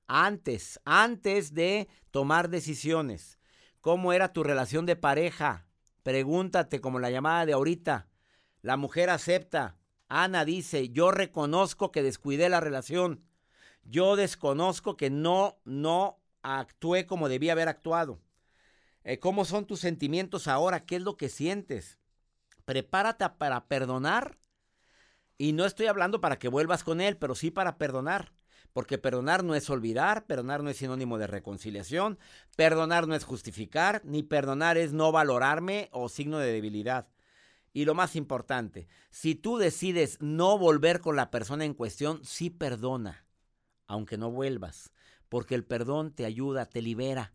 Antes, 0.08 0.80
antes 0.86 1.54
de 1.54 1.88
tomar 2.12 2.50
decisiones. 2.50 3.38
¿Cómo 3.82 4.14
era 4.14 4.34
tu 4.34 4.44
relación 4.44 4.86
de 4.86 4.96
pareja? 4.96 5.66
Pregúntate 6.04 6.82
como 6.82 7.00
la 7.00 7.12
llamada 7.12 7.46
de 7.46 7.54
ahorita. 7.54 8.08
La 8.62 8.78
mujer 8.78 9.10
acepta. 9.10 9.78
Ana 10.10 10.46
dice, 10.46 10.90
yo 10.90 11.12
reconozco 11.12 11.92
que 11.92 12.04
descuidé 12.04 12.50
la 12.50 12.60
relación. 12.60 13.24
Yo 13.84 14.16
desconozco 14.16 14.98
que 14.98 15.10
no, 15.10 15.60
no 15.66 16.20
actué 16.42 17.06
como 17.06 17.30
debía 17.30 17.54
haber 17.54 17.68
actuado. 17.68 18.20
Eh, 19.04 19.20
¿Cómo 19.20 19.46
son 19.46 19.66
tus 19.66 19.80
sentimientos 19.80 20.48
ahora? 20.48 20.86
¿Qué 20.86 20.98
es 20.98 21.02
lo 21.02 21.16
que 21.16 21.30
sientes? 21.30 21.98
Prepárate 22.66 23.30
para 23.38 23.66
perdonar. 23.68 24.38
Y 25.38 25.54
no 25.54 25.66
estoy 25.66 25.88
hablando 25.88 26.20
para 26.20 26.40
que 26.40 26.50
vuelvas 26.50 26.84
con 26.84 27.00
él, 27.00 27.16
pero 27.16 27.36
sí 27.36 27.52
para 27.52 27.78
perdonar. 27.78 28.34
Porque 28.78 29.00
perdonar 29.00 29.44
no 29.44 29.56
es 29.56 29.72
olvidar, 29.72 30.28
perdonar 30.28 30.62
no 30.62 30.70
es 30.70 30.78
sinónimo 30.78 31.18
de 31.18 31.26
reconciliación, 31.26 32.20
perdonar 32.56 33.08
no 33.08 33.16
es 33.16 33.24
justificar, 33.24 34.04
ni 34.06 34.22
perdonar 34.22 34.78
es 34.78 34.94
no 34.94 35.12
valorarme 35.12 35.90
o 35.92 36.10
signo 36.10 36.38
de 36.38 36.52
debilidad. 36.52 37.08
Y 37.74 37.86
lo 37.86 37.96
más 37.96 38.16
importante, 38.16 38.88
si 39.10 39.34
tú 39.34 39.58
decides 39.58 40.20
no 40.22 40.60
volver 40.60 41.00
con 41.00 41.16
la 41.16 41.32
persona 41.32 41.66
en 41.66 41.74
cuestión, 41.74 42.24
sí 42.24 42.52
perdona, 42.52 43.26
aunque 43.88 44.16
no 44.16 44.30
vuelvas, 44.30 44.92
porque 45.28 45.56
el 45.56 45.66
perdón 45.66 46.14
te 46.14 46.26
ayuda, 46.26 46.68
te 46.68 46.84
libera. 46.84 47.34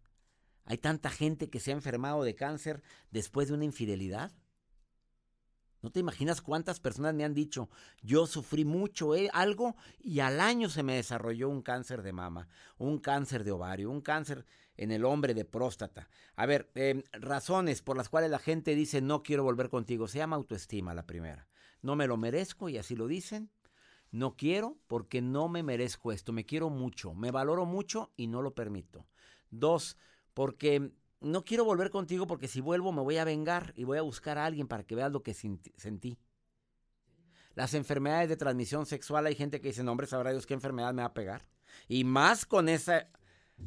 Hay 0.65 0.79
tanta 0.79 1.11
gente 1.11 1.51
que 1.51 1.59
se 1.59 1.73
ha 1.73 1.75
enfermado 1.75 2.23
de 2.23 2.37
cáncer 2.37 2.85
después 3.11 3.49
de 3.49 3.55
una 3.55 3.65
infidelidad. 3.65 4.31
No 5.83 5.91
te 5.91 6.01
imaginas 6.01 6.41
cuántas 6.41 6.79
personas 6.79 7.13
me 7.13 7.25
han 7.25 7.35
dicho, 7.35 7.69
yo 8.03 8.27
sufrí 8.27 8.65
mucho 8.65 9.17
eh, 9.17 9.29
algo 9.33 9.75
y 10.01 10.21
al 10.21 10.41
año 10.41 10.71
se 10.71 10.85
me 10.85 10.95
desarrolló 10.95 11.49
un 11.49 11.61
cáncer 11.61 12.03
de 12.03 12.13
mama, 12.13 12.49
un 12.79 12.99
cáncer 12.99 13.43
de 13.43 13.51
ovario, 13.51 13.91
un 13.91 14.01
cáncer 14.01 14.47
en 14.77 14.93
el 14.93 15.05
hombre 15.05 15.35
de 15.35 15.45
próstata. 15.45 16.09
A 16.37 16.47
ver, 16.47 16.71
em, 16.77 17.03
razones 17.13 17.83
por 17.83 17.97
las 17.97 18.09
cuales 18.09 18.31
la 18.31 18.39
gente 18.39 18.77
dice 18.77 19.01
no 19.01 19.25
quiero 19.25 19.43
volver 19.43 19.69
contigo. 19.69 20.07
Se 20.07 20.19
llama 20.19 20.37
autoestima 20.37 20.95
la 20.95 21.07
primera. 21.07 21.49
No 21.83 21.97
me 21.97 22.07
lo 22.07 22.17
merezco 22.17 22.69
y 22.69 22.79
así 22.79 22.95
lo 22.95 23.09
dicen. 23.09 23.51
No 24.13 24.37
quiero 24.37 24.79
porque 24.87 25.21
no 25.21 25.49
me 25.49 25.63
merezco 25.63 26.13
esto. 26.13 26.33
Me 26.33 26.47
quiero 26.47 26.71
mucho, 26.71 27.15
me 27.15 27.31
valoro 27.31 27.65
mucho 27.65 28.13
y 28.17 28.29
no 28.29 28.41
lo 28.41 28.55
permito. 28.55 29.07
Dos, 29.51 29.97
porque 30.35 30.93
no 31.23 31.45
quiero 31.45 31.65
volver 31.65 31.91
contigo 31.91 32.27
porque 32.27 32.49
si 32.49 32.61
vuelvo 32.61 32.93
me 32.93 33.03
voy 33.03 33.17
a 33.17 33.25
vengar 33.25 33.73
y 33.77 33.85
voy 33.85 33.99
a 33.99 34.03
buscar 34.03 34.39
a 34.39 34.45
alguien 34.45 34.69
para 34.69 34.85
que 34.85 34.95
veas 34.95 35.13
lo 35.13 35.23
que 35.23 35.35
sentí. 35.35 36.19
Las 37.55 37.75
enfermedades 37.75 38.29
de 38.29 38.37
transmisión 38.37 38.87
sexual, 38.87 39.27
hay 39.27 39.35
gente 39.35 39.61
que 39.61 39.69
dice, 39.69 39.85
no 39.85 39.93
hombre, 39.93 40.07
sabrá 40.07 40.31
Dios 40.31 40.47
qué 40.47 40.55
enfermedad 40.55 40.95
me 40.95 41.03
va 41.03 41.09
a 41.09 41.15
pegar. 41.15 41.47
Y 41.87 42.05
más 42.05 42.47
con 42.47 42.69
esa 42.69 43.09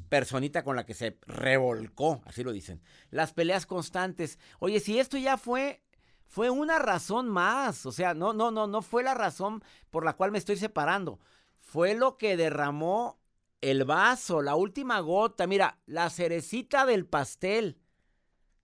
personita 0.09 0.63
con 0.63 0.75
la 0.75 0.85
que 0.85 0.93
se 0.93 1.17
revolcó, 1.27 2.21
así 2.25 2.43
lo 2.43 2.51
dicen. 2.51 2.81
Las 3.11 3.33
peleas 3.33 3.65
constantes. 3.65 4.39
Oye, 4.59 4.79
si 4.79 4.99
esto 4.99 5.17
ya 5.17 5.37
fue, 5.37 5.83
fue 6.25 6.49
una 6.49 6.79
razón 6.79 7.29
más. 7.29 7.85
O 7.85 7.91
sea, 7.91 8.13
no, 8.13 8.33
no, 8.33 8.51
no, 8.51 8.67
no 8.67 8.81
fue 8.81 9.03
la 9.03 9.13
razón 9.13 9.63
por 9.91 10.03
la 10.03 10.13
cual 10.13 10.31
me 10.31 10.39
estoy 10.39 10.57
separando. 10.57 11.19
Fue 11.59 11.93
lo 11.93 12.17
que 12.17 12.37
derramó 12.37 13.19
el 13.61 13.83
vaso, 13.83 14.41
la 14.41 14.55
última 14.55 14.99
gota, 14.99 15.47
mira, 15.47 15.79
la 15.85 16.09
cerecita 16.09 16.85
del 16.85 17.05
pastel. 17.05 17.79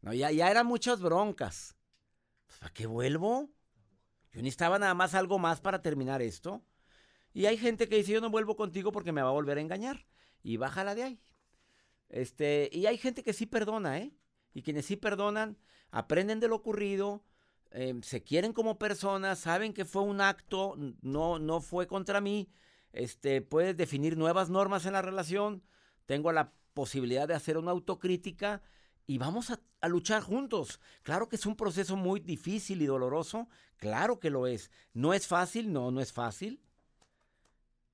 No, 0.02 0.14
ya, 0.14 0.32
ya 0.32 0.50
eran 0.50 0.68
muchas 0.68 1.02
broncas. 1.02 1.76
Pues, 2.46 2.60
¿Para 2.60 2.74
qué 2.74 2.86
vuelvo? 2.88 3.50
Yo 4.32 4.42
necesitaba 4.42 4.80
nada 4.80 4.94
más 4.94 5.14
algo 5.14 5.40
más 5.40 5.62
para 5.62 5.82
terminar 5.82 6.22
esto. 6.22 6.64
Y 7.34 7.46
hay 7.46 7.58
gente 7.58 7.88
que 7.88 7.98
dice, 7.98 8.14
yo 8.14 8.22
no 8.22 8.30
vuelvo 8.30 8.56
contigo 8.56 8.92
porque 8.92 9.12
me 9.12 9.22
va 9.22 9.30
a 9.30 9.34
volver 9.34 9.58
a 9.58 9.62
engañar. 9.62 10.06
Y 10.44 10.58
bájala 10.58 10.96
de 10.96 11.04
ahí. 11.04 11.22
Este, 12.10 12.70
y 12.74 12.86
hay 12.88 12.98
gente 12.98 13.24
que 13.24 13.34
sí 13.34 13.46
perdona, 13.46 14.00
¿eh? 14.00 14.14
Y 14.54 14.64
quienes 14.64 14.86
sí 14.86 14.98
perdonan, 14.98 15.58
aprenden 15.92 16.40
de 16.40 16.50
lo 16.50 16.58
ocurrido, 16.58 17.24
em, 17.72 18.02
se 18.02 18.22
quieren 18.22 18.52
como 18.52 18.78
personas, 18.78 19.40
saben 19.40 19.74
que 19.74 19.86
fue 19.86 20.02
un 20.02 20.20
acto, 20.20 20.76
no, 21.02 21.40
no 21.40 21.62
fue 21.62 21.88
contra 21.88 22.20
mí, 22.20 22.52
este, 22.94 23.42
puedes 23.42 23.78
definir 23.78 24.18
nuevas 24.18 24.50
normas 24.50 24.86
en 24.86 24.94
la 24.94 25.02
relación, 25.02 25.64
tengo 26.06 26.32
la 26.32 26.54
posibilidad 26.74 27.28
de 27.28 27.34
hacer 27.34 27.58
una 27.58 27.72
autocrítica 27.72 28.62
y 29.08 29.18
vamos 29.18 29.52
a, 29.52 29.60
a, 29.82 29.88
luchar 29.88 30.22
juntos. 30.24 30.80
Claro 31.04 31.28
que 31.28 31.36
es 31.36 31.46
un 31.46 31.56
proceso 31.56 31.96
muy 31.96 32.20
difícil 32.20 32.82
y 32.82 32.86
doloroso, 32.86 33.50
claro 33.78 34.20
que 34.20 34.30
lo 34.30 34.48
es. 34.48 34.72
No 34.94 35.14
es 35.14 35.28
fácil, 35.28 35.72
no, 35.74 35.92
no 35.92 36.02
es 36.02 36.14
fácil. 36.14 36.62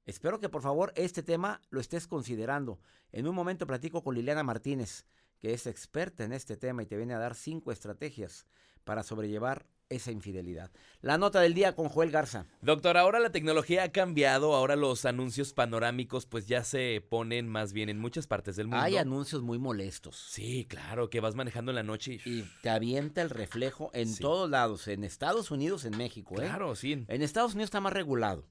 Espero 0.06 0.40
que 0.40 0.50
por 0.50 0.62
favor 0.62 0.94
este 0.96 1.22
tema 1.22 1.62
lo 1.70 1.82
estés 1.82 2.08
considerando. 2.08 2.80
En 3.12 3.28
un 3.28 3.36
momento 3.36 3.68
platico 3.68 4.04
con 4.04 4.16
Liliana 4.16 4.44
Martínez, 4.44 5.06
que 5.38 5.54
es 5.54 5.68
experta 5.68 6.24
en 6.24 6.34
este 6.34 6.58
tema 6.58 6.82
y 6.82 6.86
te 6.86 6.98
viene 6.98 7.14
a 7.14 7.20
dar 7.20 7.36
cinco 7.36 7.72
estrategias 7.72 8.48
para 8.84 9.04
sobrellevar 9.04 9.66
esa 9.90 10.12
infidelidad. 10.12 10.72
La 11.02 11.18
nota 11.18 11.40
del 11.42 11.54
día 11.54 11.76
con 11.76 11.90
Joel 11.90 12.12
Garza. 12.12 12.46
Doctor, 12.62 12.98
ahora 12.98 13.20
la 13.20 13.32
tecnología 13.32 13.84
ha 13.84 13.92
cambiado, 13.92 14.54
ahora 14.56 14.76
los 14.76 15.06
anuncios 15.06 15.54
panorámicos 15.54 16.26
pues 16.26 16.48
ya 16.48 16.64
se 16.64 17.06
ponen 17.10 17.48
más 17.48 17.74
bien 17.74 17.90
en 17.90 18.00
muchas 18.00 18.28
partes 18.28 18.56
del 18.56 18.68
mundo. 18.68 18.84
Hay 18.84 18.98
anuncios 18.98 19.42
muy 19.42 19.60
molestos. 19.60 20.18
Sí, 20.18 20.66
claro, 20.66 21.10
que 21.10 21.20
vas 21.20 21.36
manejando 21.36 21.72
en 21.72 21.76
la 21.76 21.84
noche 21.84 22.20
y, 22.26 22.44
te 22.62 22.70
avienta 22.70 23.22
el 23.22 23.30
reflejo 23.30 23.92
en 23.94 24.16
todos 24.18 24.50
lados, 24.50 24.88
en 24.88 25.04
Estados 25.04 25.52
Unidos, 25.52 25.86
en 25.86 25.98
México. 25.98 26.36
¿eh? 26.36 26.46
Claro, 26.46 26.76
sí. 26.76 27.06
En 27.08 27.22
Estados 27.22 27.54
Unidos 27.54 27.68
está 27.68 27.82
más 27.82 27.94
regulado. 27.94 28.48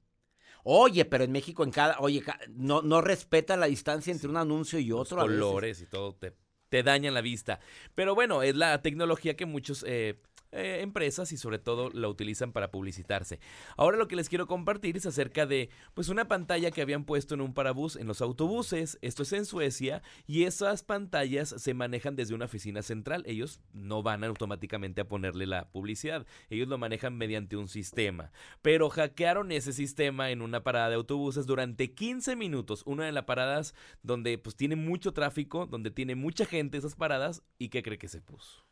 Oye, 0.63 1.05
pero 1.05 1.23
en 1.23 1.31
México 1.31 1.63
en 1.63 1.71
cada, 1.71 1.97
oye, 1.99 2.23
no, 2.49 2.81
no 2.81 3.01
respeta 3.01 3.55
la 3.55 3.67
distancia 3.67 4.11
entre 4.11 4.27
un 4.27 4.37
anuncio 4.37 4.79
y 4.79 4.91
otro. 4.91 5.25
Los 5.25 5.27
colores 5.27 5.81
y 5.81 5.85
todo 5.85 6.13
te, 6.13 6.35
te 6.69 6.83
dañan 6.83 7.13
la 7.13 7.21
vista. 7.21 7.59
Pero 7.95 8.15
bueno, 8.15 8.43
es 8.43 8.55
la 8.55 8.81
tecnología 8.81 9.35
que 9.37 9.45
muchos 9.45 9.85
eh, 9.87 10.19
eh, 10.57 10.81
empresas 10.81 11.31
y 11.31 11.37
sobre 11.37 11.59
todo 11.59 11.89
la 11.91 12.07
utilizan 12.07 12.51
para 12.51 12.71
publicitarse. 12.71 13.39
Ahora 13.75 13.97
lo 13.97 14.07
que 14.07 14.15
les 14.15 14.27
quiero 14.27 14.47
compartir 14.47 14.97
es 14.97 15.05
acerca 15.05 15.45
de 15.45 15.69
pues 15.93 16.09
una 16.09 16.27
pantalla 16.27 16.71
que 16.71 16.81
habían 16.81 17.05
puesto 17.05 17.35
en 17.35 17.41
un 17.41 17.53
parabús 17.53 17.95
en 17.95 18.07
los 18.07 18.21
autobuses, 18.21 18.97
esto 19.01 19.23
es 19.23 19.33
en 19.33 19.45
Suecia 19.45 20.01
y 20.25 20.43
esas 20.43 20.83
pantallas 20.83 21.53
se 21.57 21.73
manejan 21.73 22.15
desde 22.15 22.33
una 22.33 22.45
oficina 22.45 22.81
central, 22.81 23.23
ellos 23.27 23.61
no 23.73 24.03
van 24.03 24.23
automáticamente 24.23 25.01
a 25.01 25.07
ponerle 25.07 25.45
la 25.45 25.69
publicidad, 25.69 26.25
ellos 26.49 26.67
lo 26.67 26.77
manejan 26.77 27.15
mediante 27.15 27.55
un 27.55 27.67
sistema, 27.67 28.31
pero 28.61 28.89
hackearon 28.89 29.51
ese 29.51 29.73
sistema 29.73 30.31
en 30.31 30.41
una 30.41 30.63
parada 30.63 30.89
de 30.89 30.95
autobuses 30.95 31.45
durante 31.45 31.93
15 31.93 32.35
minutos, 32.35 32.83
una 32.85 33.05
de 33.05 33.11
las 33.11 33.25
paradas 33.25 33.75
donde 34.01 34.37
pues 34.37 34.55
tiene 34.55 34.75
mucho 34.75 35.13
tráfico, 35.13 35.65
donde 35.65 35.91
tiene 35.91 36.15
mucha 36.15 36.45
gente 36.45 36.77
esas 36.77 36.95
paradas 36.95 37.43
y 37.57 37.69
¿qué 37.69 37.83
cree 37.83 37.97
que 37.97 38.07
se 38.07 38.21
puso? 38.21 38.66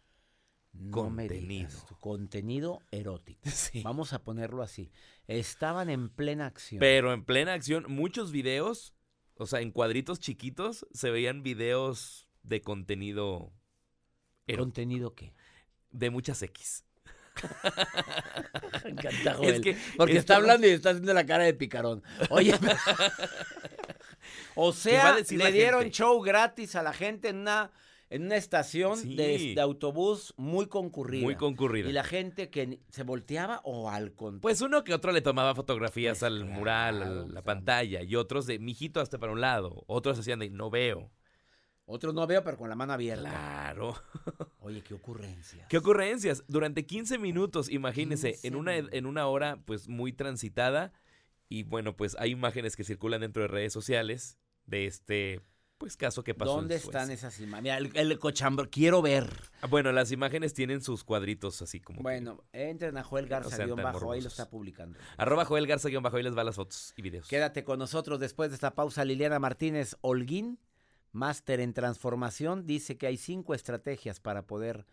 Contenido. 0.91 1.69
contenido 1.99 2.79
erótico. 2.91 3.41
Vamos 3.83 4.13
a 4.13 4.23
ponerlo 4.23 4.61
así. 4.63 4.91
Estaban 5.27 5.89
en 5.89 6.09
plena 6.09 6.45
acción. 6.47 6.79
Pero 6.79 7.13
en 7.13 7.23
plena 7.25 7.53
acción, 7.53 7.85
muchos 7.87 8.31
videos, 8.31 8.93
o 9.35 9.45
sea, 9.47 9.61
en 9.61 9.71
cuadritos 9.71 10.19
chiquitos, 10.19 10.85
se 10.93 11.09
veían 11.11 11.43
videos 11.43 12.27
de 12.43 12.61
contenido 12.61 13.51
ero- 14.47 14.63
¿Contenido 14.63 15.13
qué? 15.15 15.33
de 15.91 16.09
muchas 16.09 16.41
X. 16.43 16.83
Me 18.85 18.89
encanta, 18.91 19.37
Es 19.43 19.59
que 19.61 19.77
porque 19.97 20.17
está 20.17 20.37
hablando 20.37 20.67
y 20.67 20.71
está 20.71 20.91
haciendo 20.91 21.13
la 21.13 21.25
cara 21.25 21.43
de 21.43 21.53
picarón. 21.53 22.01
Oye, 22.29 22.53
o 24.55 24.73
sea, 24.73 25.17
le 25.17 25.51
dieron 25.51 25.83
gente? 25.83 25.95
show 25.97 26.21
gratis 26.21 26.75
a 26.75 26.83
la 26.83 26.93
gente 26.93 27.29
en 27.29 27.37
una, 27.39 27.71
en 28.09 28.25
una 28.25 28.35
estación 28.35 29.15
de, 29.15 29.37
Sí. 29.39 29.55
de 29.55 29.61
autobús 29.61 30.33
muy 30.37 30.67
concurrida. 30.67 31.23
Muy 31.23 31.35
concurrida. 31.35 31.89
Y 31.89 31.91
la 31.93 32.03
gente 32.03 32.49
que 32.49 32.79
se 32.89 33.03
volteaba 33.03 33.61
o 33.63 33.89
al 33.89 34.13
contrario. 34.13 34.41
Pues 34.41 34.61
uno 34.61 34.83
que 34.83 34.93
otro 34.93 35.11
le 35.11 35.21
tomaba 35.21 35.55
fotografías 35.55 36.19
Pues 36.19 36.31
al 36.31 36.41
claro, 36.43 36.53
mural, 36.59 37.03
a 37.03 37.09
o 37.09 37.27
la 37.27 37.33
sea. 37.33 37.43
pantalla, 37.43 38.03
y 38.03 38.15
otros 38.15 38.45
de 38.45 38.59
mijito 38.59 39.01
hasta 39.01 39.17
para 39.17 39.31
un 39.31 39.41
lado, 39.41 39.83
otros 39.87 40.19
hacían 40.19 40.39
de 40.39 40.49
no 40.49 40.69
veo. 40.69 41.11
Otros 41.87 42.15
no 42.15 42.25
veo, 42.25 42.43
pero 42.43 42.57
con 42.57 42.67
la 42.69 42.75
mano 42.75 42.93
abierta. 42.93 43.29
Claro. 43.29 43.93
Oye, 44.59 44.81
qué 44.81 44.95
ocurrencia. 44.95 45.67
¿Qué 45.67 45.77
ocurrencias? 45.77 46.43
Durante 46.47 46.85
15 46.85 47.19
minutos, 47.19 47.69
imagínense, 47.69 48.31
15 48.31 48.47
en 48.47 48.55
una, 48.55 48.75
en 48.75 49.05
una 49.05 49.27
hora 49.27 49.59
pues 49.65 49.87
muy 49.87 50.11
transitada 50.11 50.93
y 51.47 51.61
bueno, 51.63 51.95
pues 51.95 52.15
hay 52.19 52.31
imágenes 52.31 52.75
que 52.75 52.83
circulan 52.83 53.21
dentro 53.21 53.43
de 53.43 53.49
redes 53.49 53.71
sociales 53.71 54.39
de 54.65 54.87
este 54.87 55.41
pues 55.77 55.97
caso 55.97 56.23
que 56.23 56.33
pasó. 56.33 56.53
¿Dónde 56.55 56.75
están 56.75 57.11
esas 57.11 57.39
imágenes? 57.39 57.63
Mira, 57.63 58.01
el, 58.01 58.11
el 58.11 58.19
cochambro, 58.19 58.69
quiero 58.69 59.01
ver. 59.01 59.29
Ah, 59.61 59.67
Bueno, 59.67 59.91
las 59.91 60.11
imágenes 60.11 60.53
tienen 60.53 60.81
sus 60.81 61.03
cuadritos 61.03 61.61
así 61.61 61.79
como 61.81 61.97
que- 61.97 62.03
Bueno, 62.03 62.43
entren 62.53 62.97
a 62.97 63.03
Joel 63.03 63.27
Garza 63.27 63.49
sean 63.55 63.67
guion 63.67 63.77
tan 63.77 63.85
bajo, 63.93 64.11
ahí 64.11 64.21
lo 64.21 64.27
está 64.27 64.49
publicando. 64.49 64.97
Arroba 65.17 65.45
Joel 65.45 65.67
Garza 65.67 65.89
guion 65.89 66.03
bajo, 66.03 66.17
ahí 66.17 66.23
les 66.23 66.37
va 66.37 66.43
las 66.43 66.55
fotos 66.55 66.93
y 66.95 67.01
videos. 67.01 67.27
Quédate 67.27 67.63
con 67.63 67.79
nosotros 67.79 68.19
después 68.19 68.49
de 68.51 68.55
esta 68.55 68.73
pausa. 68.73 69.03
Liliana 69.03 69.39
Martínez 69.39 69.97
Holguín, 70.01 70.59
máster 71.11 71.59
en 71.59 71.73
transformación, 71.73 72.65
dice 72.65 72.97
que 72.97 73.07
hay 73.07 73.17
cinco 73.17 73.53
estrategias 73.53 74.19
para 74.19 74.43
poder 74.47 74.85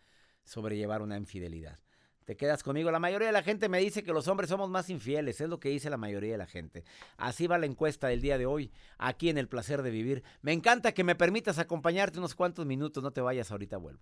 sobrellevar 0.43 1.01
una 1.01 1.15
infidelidad. 1.17 1.79
Te 2.25 2.37
quedas 2.37 2.63
conmigo. 2.63 2.89
La 2.91 2.99
mayoría 2.99 3.27
de 3.27 3.33
la 3.33 3.43
gente 3.43 3.69
me 3.69 3.79
dice 3.79 4.03
que 4.03 4.13
los 4.13 4.27
hombres 4.27 4.49
somos 4.49 4.69
más 4.69 4.89
infieles. 4.89 5.41
Es 5.41 5.49
lo 5.49 5.59
que 5.59 5.69
dice 5.69 5.89
la 5.89 5.97
mayoría 5.97 6.31
de 6.33 6.37
la 6.37 6.47
gente. 6.47 6.83
Así 7.17 7.47
va 7.47 7.57
la 7.57 7.65
encuesta 7.65 8.07
del 8.07 8.21
día 8.21 8.37
de 8.37 8.45
hoy, 8.45 8.71
aquí 8.97 9.29
en 9.29 9.37
El 9.37 9.47
Placer 9.49 9.81
de 9.81 9.91
Vivir. 9.91 10.23
Me 10.41 10.53
encanta 10.53 10.93
que 10.93 11.03
me 11.03 11.15
permitas 11.15 11.59
acompañarte 11.59 12.19
unos 12.19 12.35
cuantos 12.35 12.65
minutos. 12.65 13.03
No 13.03 13.11
te 13.11 13.21
vayas, 13.21 13.51
ahorita 13.51 13.77
vuelvo. 13.77 14.01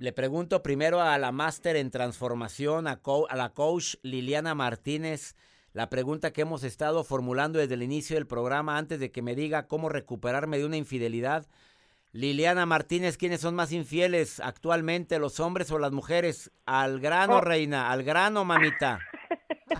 Le 0.00 0.14
pregunto 0.14 0.62
primero 0.62 1.02
a 1.02 1.18
la 1.18 1.30
máster 1.30 1.76
en 1.76 1.90
transformación, 1.90 2.86
a, 2.86 3.02
a 3.28 3.36
la 3.36 3.52
coach 3.52 3.96
Liliana 4.02 4.54
Martínez, 4.54 5.34
la 5.74 5.90
pregunta 5.90 6.32
que 6.32 6.40
hemos 6.40 6.64
estado 6.64 7.04
formulando 7.04 7.58
desde 7.58 7.74
el 7.74 7.82
inicio 7.82 8.16
del 8.16 8.26
programa 8.26 8.78
antes 8.78 8.98
de 8.98 9.12
que 9.12 9.20
me 9.20 9.34
diga 9.34 9.68
cómo 9.68 9.90
recuperarme 9.90 10.56
de 10.56 10.64
una 10.64 10.78
infidelidad. 10.78 11.46
Liliana 12.12 12.66
Martínez, 12.66 13.16
¿quiénes 13.16 13.40
son 13.40 13.54
más 13.54 13.72
infieles 13.72 14.40
actualmente, 14.40 15.18
los 15.20 15.38
hombres 15.38 15.70
o 15.70 15.78
las 15.78 15.92
mujeres? 15.92 16.50
Al 16.66 16.98
grano, 17.00 17.36
Oh. 17.36 17.40
reina, 17.40 17.90
al 17.90 18.02
grano, 18.02 18.44
mamita. 18.44 18.98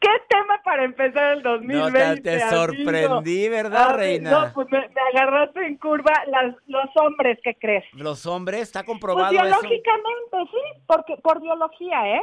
¿Qué 0.00 0.08
tema 0.28 0.60
para 0.64 0.84
empezar 0.84 1.32
el 1.38 1.42
No, 1.42 1.50
2020? 1.52 2.22
te, 2.22 2.36
te 2.36 2.42
amigo? 2.42 2.56
sorprendí, 2.66 3.48
¿verdad, 3.48 3.86
Ah, 3.90 3.92
reina? 3.96 4.30
No, 4.30 4.52
pues 4.52 4.68
me, 4.70 4.78
me 4.80 5.00
agarraste 5.18 5.66
en 5.66 5.76
curva 5.78 6.12
las, 6.26 6.54
los 6.66 6.86
hombres, 6.96 7.38
¿qué 7.42 7.54
crees? 7.54 7.84
Los 7.92 8.26
hombres, 8.26 8.62
¿está 8.62 8.80
Pues 8.82 8.86
comprobado 8.94 9.30
eso? 9.32 9.40
biológicamente, 9.40 10.36
sí, 10.50 10.82
porque 10.86 11.16
por 11.22 11.40
biología, 11.40 12.16
¿eh? 12.16 12.22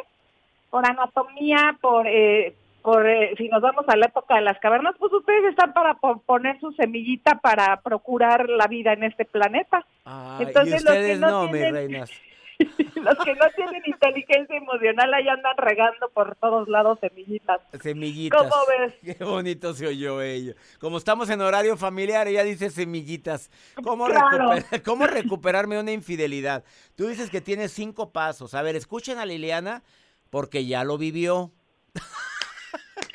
Por 0.69 0.85
anatomía, 0.87 1.77
por, 1.81 2.05
eh, 2.07 2.55
por 2.87 3.05
eh, 3.05 3.33
si 3.37 3.49
nos 3.49 3.61
vamos 3.61 3.83
a 3.89 3.97
la 3.97 4.05
época 4.05 4.35
de 4.35 4.41
las 4.43 4.57
cavernas, 4.59 4.95
pues 4.97 5.11
ustedes 5.11 5.43
están 5.49 5.73
para 5.73 5.95
po- 5.95 6.21
poner 6.21 6.57
su 6.61 6.71
semillita 6.71 7.37
para 7.41 7.81
procurar 7.81 8.47
la 8.47 8.65
vida 8.67 8.93
en 8.93 9.03
este 9.03 9.25
planeta. 9.25 9.85
Ay, 10.05 10.45
Entonces, 10.47 10.81
y 10.81 10.85
los 10.85 10.93
que 10.95 11.15
no 11.17 11.27
no, 11.29 11.43
mis 11.43 11.51
tienen- 11.51 11.73
reinas. 11.73 12.11
Los 12.95 13.17
que 13.19 13.35
no 13.35 13.45
tienen 13.55 13.81
inteligencia 13.85 14.55
emocional 14.55 15.13
ahí 15.13 15.27
andan 15.27 15.55
regando 15.57 16.09
por 16.13 16.35
todos 16.37 16.67
lados 16.69 16.97
semillitas. 17.01 17.59
Semillitas. 17.81 18.41
¿Cómo 18.41 18.55
ves? 18.69 18.93
Qué 19.17 19.21
bonito 19.23 19.73
se 19.73 19.85
oyó 19.87 20.21
ello. 20.21 20.53
Como 20.79 20.97
estamos 20.97 21.29
en 21.29 21.41
horario 21.41 21.75
familiar, 21.77 22.27
ella 22.29 22.43
dice 22.45 22.69
semillitas. 22.69 23.51
¿Cómo, 23.83 24.05
Claro. 24.05 24.51
¿Cómo 24.85 25.05
recuperarme 25.07 25.77
una 25.77 25.91
infidelidad? 25.91 26.63
Tú 26.95 27.07
dices 27.07 27.29
que 27.29 27.41
tienes 27.41 27.73
cinco 27.73 28.11
pasos. 28.13 28.53
A 28.55 28.61
ver, 28.61 28.75
escuchen 28.77 29.17
a 29.19 29.25
Liliana 29.25 29.83
porque 30.31 30.65
ya 30.65 30.85
lo 30.85 30.97
vivió. 30.97 31.51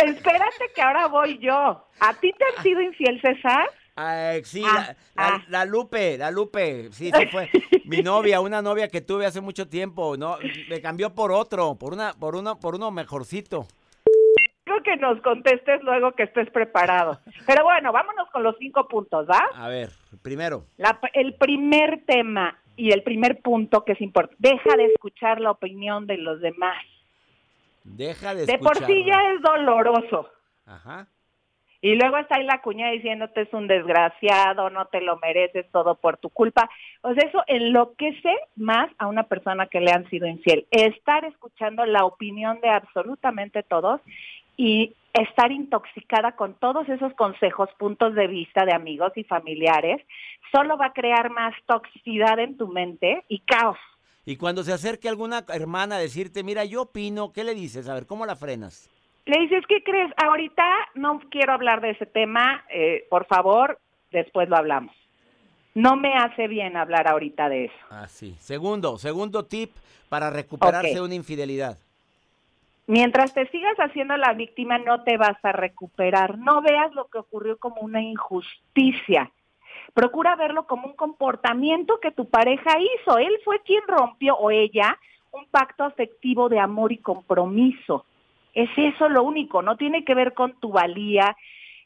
Espérate 0.04 0.70
que 0.74 0.82
ahora 0.82 1.06
voy 1.08 1.38
yo. 1.38 1.86
¿A 2.00 2.14
ti 2.20 2.32
te 2.32 2.44
han 2.44 2.62
sido 2.62 2.80
infiel, 2.80 3.20
César? 3.20 3.68
Ah, 3.96 4.34
sí, 4.44 4.62
Ah, 4.66 4.72
la, 4.74 4.80
la- 4.82 4.96
ah. 5.36 5.44
la 5.48 5.64
Lupe, 5.66 6.16
la 6.18 6.30
Lupe, 6.30 6.88
sí, 6.92 7.10
sí 7.12 7.26
fue. 7.30 7.50
Mi 7.84 8.02
novia, 8.02 8.40
una 8.40 8.62
novia 8.62 8.88
que 8.88 9.00
tuve 9.02 9.26
hace 9.26 9.40
mucho 9.40 9.68
tiempo, 9.68 10.16
no, 10.16 10.38
me 10.68 10.80
cambió 10.80 11.14
por 11.14 11.30
otro, 11.30 11.74
por 11.74 11.92
una, 11.92 12.12
por 12.14 12.34
uno, 12.36 12.58
por 12.58 12.74
uno 12.74 12.90
mejorcito. 12.90 13.66
Creo 14.64 14.82
que 14.82 14.96
nos 14.96 15.20
contestes 15.20 15.82
luego 15.82 16.12
que 16.12 16.22
estés 16.22 16.48
preparado. 16.50 17.20
Pero 17.46 17.64
bueno, 17.64 17.92
vámonos 17.92 18.30
con 18.30 18.42
los 18.42 18.56
cinco 18.58 18.88
puntos, 18.88 19.26
¿va? 19.28 19.40
A 19.54 19.68
ver, 19.68 19.90
primero, 20.22 20.64
La- 20.78 20.98
el 21.12 21.34
primer 21.34 22.02
tema 22.06 22.56
y 22.76 22.92
el 22.92 23.02
primer 23.02 23.42
punto 23.42 23.84
que 23.84 23.92
es 23.92 24.00
importante, 24.00 24.36
deja 24.38 24.74
de 24.76 24.86
escuchar 24.86 25.40
la 25.40 25.50
opinión 25.50 26.06
de 26.06 26.16
los 26.16 26.40
demás. 26.40 26.78
Deja 27.84 28.34
de 28.34 28.46
De 28.46 28.58
por 28.58 28.76
sí 28.84 29.04
ya 29.04 29.32
es 29.32 29.42
doloroso. 29.42 30.30
Ajá. 30.66 31.08
Y 31.84 31.96
luego 31.96 32.16
está 32.16 32.36
ahí 32.36 32.44
la 32.44 32.62
cuñada 32.62 32.92
diciéndote 32.92 33.40
es 33.40 33.52
un 33.52 33.66
desgraciado, 33.66 34.70
no 34.70 34.86
te 34.86 35.00
lo 35.00 35.18
mereces, 35.18 35.66
todo 35.72 35.96
por 35.96 36.16
tu 36.16 36.30
culpa. 36.30 36.70
O 37.00 37.12
sea, 37.12 37.28
eso 37.28 37.42
enloquece 37.48 38.32
más 38.54 38.88
a 38.98 39.08
una 39.08 39.24
persona 39.24 39.66
que 39.66 39.80
le 39.80 39.90
han 39.90 40.08
sido 40.08 40.28
infiel. 40.28 40.64
Estar 40.70 41.24
escuchando 41.24 41.84
la 41.84 42.04
opinión 42.04 42.60
de 42.60 42.68
absolutamente 42.68 43.64
todos 43.64 44.00
y 44.56 44.94
estar 45.12 45.50
intoxicada 45.50 46.36
con 46.36 46.54
todos 46.54 46.88
esos 46.88 47.12
consejos, 47.14 47.68
puntos 47.78 48.14
de 48.14 48.28
vista 48.28 48.64
de 48.64 48.74
amigos 48.74 49.12
y 49.16 49.24
familiares, 49.24 50.00
solo 50.52 50.78
va 50.78 50.86
a 50.86 50.92
crear 50.92 51.30
más 51.30 51.52
toxicidad 51.66 52.38
en 52.38 52.56
tu 52.56 52.68
mente 52.68 53.24
y 53.28 53.40
caos. 53.40 53.78
Y 54.24 54.36
cuando 54.36 54.62
se 54.62 54.72
acerque 54.72 55.08
alguna 55.08 55.44
hermana 55.48 55.96
a 55.96 56.00
decirte, 56.00 56.44
mira, 56.44 56.64
yo 56.64 56.82
opino, 56.82 57.32
¿qué 57.32 57.42
le 57.42 57.54
dices? 57.54 57.88
A 57.88 57.94
ver, 57.94 58.06
¿cómo 58.06 58.24
la 58.24 58.36
frenas? 58.36 58.88
Le 59.26 59.40
dices, 59.40 59.64
¿qué 59.68 59.82
crees? 59.82 60.12
Ahorita 60.16 60.64
no 60.94 61.20
quiero 61.30 61.52
hablar 61.52 61.80
de 61.80 61.90
ese 61.90 62.06
tema, 62.06 62.64
eh, 62.70 63.06
por 63.10 63.26
favor, 63.26 63.78
después 64.10 64.48
lo 64.48 64.56
hablamos. 64.56 64.94
No 65.74 65.96
me 65.96 66.14
hace 66.14 66.48
bien 66.48 66.76
hablar 66.76 67.08
ahorita 67.08 67.48
de 67.48 67.64
eso. 67.66 67.74
Ah, 67.90 68.06
sí. 68.06 68.36
Segundo, 68.38 68.98
segundo 68.98 69.44
tip 69.44 69.70
para 70.08 70.30
recuperarse 70.30 70.94
de 70.94 71.00
una 71.00 71.14
infidelidad. 71.14 71.78
Mientras 72.86 73.32
te 73.32 73.48
sigas 73.48 73.76
haciendo 73.78 74.16
la 74.16 74.34
víctima, 74.34 74.78
no 74.78 75.02
te 75.02 75.16
vas 75.16 75.42
a 75.42 75.52
recuperar. 75.52 76.36
No 76.38 76.60
veas 76.60 76.92
lo 76.94 77.06
que 77.06 77.18
ocurrió 77.18 77.56
como 77.58 77.80
una 77.80 78.02
injusticia. 78.02 79.30
Procura 79.94 80.36
verlo 80.36 80.66
como 80.66 80.86
un 80.86 80.94
comportamiento 80.94 82.00
que 82.00 82.12
tu 82.12 82.28
pareja 82.28 82.78
hizo. 82.78 83.18
Él 83.18 83.38
fue 83.44 83.60
quien 83.60 83.82
rompió, 83.86 84.36
o 84.36 84.50
ella, 84.50 84.98
un 85.32 85.46
pacto 85.46 85.84
afectivo 85.84 86.48
de 86.48 86.60
amor 86.60 86.92
y 86.92 86.98
compromiso. 86.98 88.06
Es 88.54 88.70
eso 88.76 89.08
lo 89.08 89.22
único, 89.22 89.62
no 89.62 89.76
tiene 89.76 90.04
que 90.04 90.14
ver 90.14 90.34
con 90.34 90.52
tu 90.60 90.70
valía. 90.70 91.36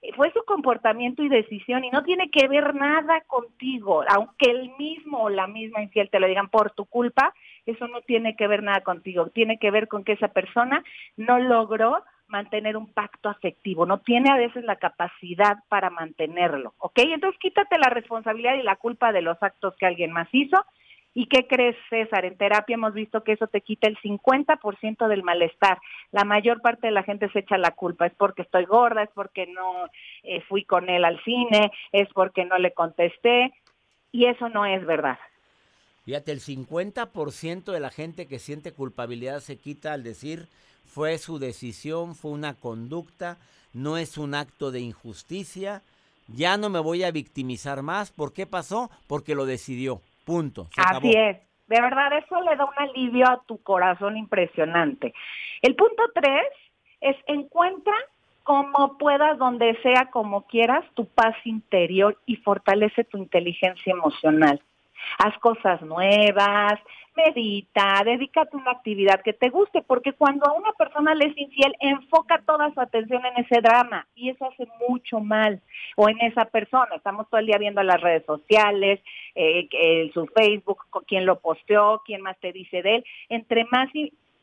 Eh, 0.03 0.13
Fue 0.15 0.33
su 0.33 0.43
comportamiento 0.45 1.23
y 1.23 1.29
decisión 1.29 1.85
y 1.85 1.91
no 1.91 2.03
tiene 2.03 2.31
que 2.31 2.49
ver 2.49 2.75
nada 2.75 3.21
contigo. 3.23 4.05
Aunque 4.09 4.51
el 4.51 4.73
mismo 4.79 5.23
o 5.23 5.29
la 5.29 5.47
misma 5.47 5.83
infiel 5.83 6.11
te 6.11 6.21
lo 6.21 6.27
digan 6.27 6.49
por 6.49 6.73
tu 6.73 6.87
culpa, 6.87 7.35
eso 7.67 7.89
no 7.89 8.01
tiene 8.03 8.37
que 8.37 8.49
ver 8.49 8.63
nada 8.63 8.81
contigo. 8.83 9.29
Tiene 9.29 9.59
que 9.59 9.71
ver 9.71 9.89
con 9.89 10.05
que 10.05 10.13
esa 10.13 10.29
persona 10.29 10.83
no 11.17 11.39
logró 11.39 12.03
mantener 12.29 12.77
un 12.77 12.93
pacto 12.93 13.29
afectivo, 13.29 13.87
no 13.87 13.99
tiene 13.99 14.31
a 14.31 14.37
veces 14.37 14.65
la 14.65 14.77
capacidad 14.77 15.59
para 15.69 15.91
mantenerlo, 15.91 16.75
¿ok? 16.79 16.99
Entonces 16.99 17.39
quítate 17.41 17.79
la 17.79 17.91
responsabilidad 17.91 18.55
y 18.55 18.63
la 18.63 18.77
culpa 18.77 19.13
de 19.13 19.23
los 19.23 19.41
actos 19.43 19.75
que 19.79 19.87
alguien 19.87 20.13
más 20.13 20.29
hizo. 20.33 20.65
¿Y 21.19 21.29
qué 21.29 21.47
crees, 21.47 21.75
César? 21.89 22.27
En 22.27 22.37
terapia 22.37 22.75
hemos 22.75 22.93
visto 22.93 23.25
que 23.25 23.33
eso 23.33 23.47
te 23.47 23.63
quita 23.63 23.89
el 23.89 23.97
50% 24.03 25.09
del 25.09 25.23
malestar. 25.23 25.79
La 26.13 26.25
mayor 26.25 26.61
parte 26.61 26.89
de 26.89 26.93
la 26.93 27.05
gente 27.05 27.31
se 27.31 27.39
echa 27.39 27.57
la 27.57 27.71
culpa. 27.71 28.05
Es 28.05 28.13
porque 28.19 28.43
estoy 28.43 28.67
gorda, 28.67 29.03
es 29.03 29.09
porque 29.15 29.47
no 29.47 29.87
eh, 30.25 30.43
fui 30.43 30.65
con 30.65 30.91
él 30.91 31.07
al 31.07 31.19
cine, 31.25 31.73
es 31.93 32.07
porque 32.13 32.45
no 32.45 32.59
le 32.59 32.75
contesté. 32.75 33.55
Y 34.13 34.27
eso 34.27 34.51
no 34.51 34.67
es 34.67 34.85
verdad. 34.85 35.19
Fíjate, 36.05 36.33
el 36.33 36.41
50% 36.41 37.73
de 37.73 37.81
la 37.81 37.91
gente 37.91 38.29
que 38.29 38.39
siente 38.39 38.73
culpabilidad 38.73 39.41
se 39.41 39.57
quita 39.57 39.95
al 39.95 40.03
decir 40.03 40.49
fue 40.97 41.19
su 41.19 41.39
decisión, 41.39 42.15
fue 42.15 42.31
una 42.31 42.55
conducta, 42.55 43.37
no 43.75 43.99
es 43.99 44.17
un 44.17 44.35
acto 44.35 44.71
de 44.71 44.81
injusticia, 44.81 45.83
ya 46.27 46.57
no 46.57 46.71
me 46.71 46.79
voy 46.79 47.05
a 47.05 47.11
victimizar 47.11 47.83
más. 47.83 48.11
¿Por 48.11 48.33
qué 48.33 48.47
pasó? 48.47 48.91
Porque 49.07 49.35
lo 49.35 49.45
decidió. 49.45 50.01
Punto. 50.25 50.69
Se 50.75 50.81
acabó. 50.81 51.07
Así 51.07 51.11
es. 51.11 51.37
De 51.67 51.83
verdad, 51.83 52.17
eso 52.17 52.41
le 52.41 52.57
da 52.57 52.65
un 52.65 52.79
alivio 52.79 53.29
a 53.29 53.43
tu 53.47 53.59
corazón 53.63 54.17
impresionante. 54.17 55.13
El 55.61 55.77
punto 55.77 56.03
tres 56.15 56.47
es 57.03 57.17
encuentra 57.27 57.93
como 58.43 58.97
puedas, 58.97 59.37
donde 59.37 59.79
sea, 59.83 60.09
como 60.11 60.47
quieras, 60.47 60.83
tu 60.95 61.07
paz 61.09 61.37
interior 61.45 62.19
y 62.25 62.37
fortalece 62.37 63.05
tu 63.05 63.19
inteligencia 63.19 63.93
emocional. 63.93 64.63
Haz 65.19 65.39
cosas 65.41 65.83
nuevas, 65.83 66.81
medita, 67.17 68.03
dedícate 68.05 68.57
a 68.57 68.61
una 68.61 68.73
actividad 68.73 69.23
que 69.23 69.33
te 69.33 69.49
guste, 69.49 69.83
porque 69.83 70.13
cuando 70.13 70.47
a 70.47 70.53
una 70.53 70.73
persona 70.73 71.15
le 71.15 71.27
es 71.27 71.39
infiel, 71.39 71.75
enfoca 71.81 72.43
toda 72.47 72.73
su 72.73 72.81
atención 72.81 73.23
en 73.25 73.45
ese 73.45 73.61
drama 73.61 74.07
y 74.15 74.31
eso 74.31 74.47
hace 74.47 74.67
mucho 74.89 75.21
mal. 75.21 75.61
O 75.97 76.09
en 76.09 76.21
esa 76.21 76.45
persona, 76.45 76.95
estamos 76.95 77.29
todo 77.29 77.41
el 77.41 77.47
día 77.47 77.59
viendo 77.59 77.83
las 77.83 78.01
redes 78.01 78.25
sociales, 78.27 79.01
eh, 79.35 80.11
su 80.13 80.27
Facebook, 80.27 80.79
quién 81.07 81.27
lo 81.27 81.41
posteó, 81.41 82.03
quién 82.05 82.23
más 82.23 82.39
te 82.39 82.53
dice 82.53 82.83
de 82.83 82.97
él. 82.97 83.05
Entre 83.29 83.65
más 83.71 83.89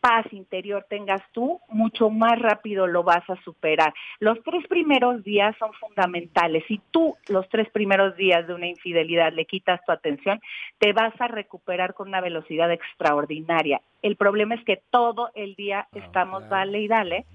paz 0.03 0.25
interior 0.33 0.85
tengas 0.89 1.21
tú, 1.31 1.61
mucho 1.69 2.09
más 2.09 2.37
rápido 2.37 2.87
lo 2.87 3.03
vas 3.03 3.23
a 3.29 3.41
superar. 3.43 3.93
Los 4.19 4.37
tres 4.43 4.67
primeros 4.67 5.23
días 5.23 5.55
son 5.57 5.71
fundamentales. 5.79 6.65
Si 6.67 6.81
tú 6.91 7.15
los 7.29 7.47
tres 7.47 7.69
primeros 7.69 8.17
días 8.17 8.45
de 8.45 8.53
una 8.53 8.67
infidelidad 8.67 9.31
le 9.31 9.45
quitas 9.45 9.79
tu 9.85 9.93
atención, 9.93 10.41
te 10.77 10.91
vas 10.91 11.13
a 11.21 11.29
recuperar 11.29 11.93
con 11.93 12.09
una 12.09 12.19
velocidad 12.19 12.69
extraordinaria. 12.69 13.81
El 14.01 14.17
problema 14.17 14.55
es 14.55 14.65
que 14.65 14.81
todo 14.89 15.29
el 15.35 15.55
día 15.55 15.87
ah, 15.87 15.97
estamos 15.97 16.49
dale 16.49 16.81
y 16.81 16.89
dale 16.89 17.25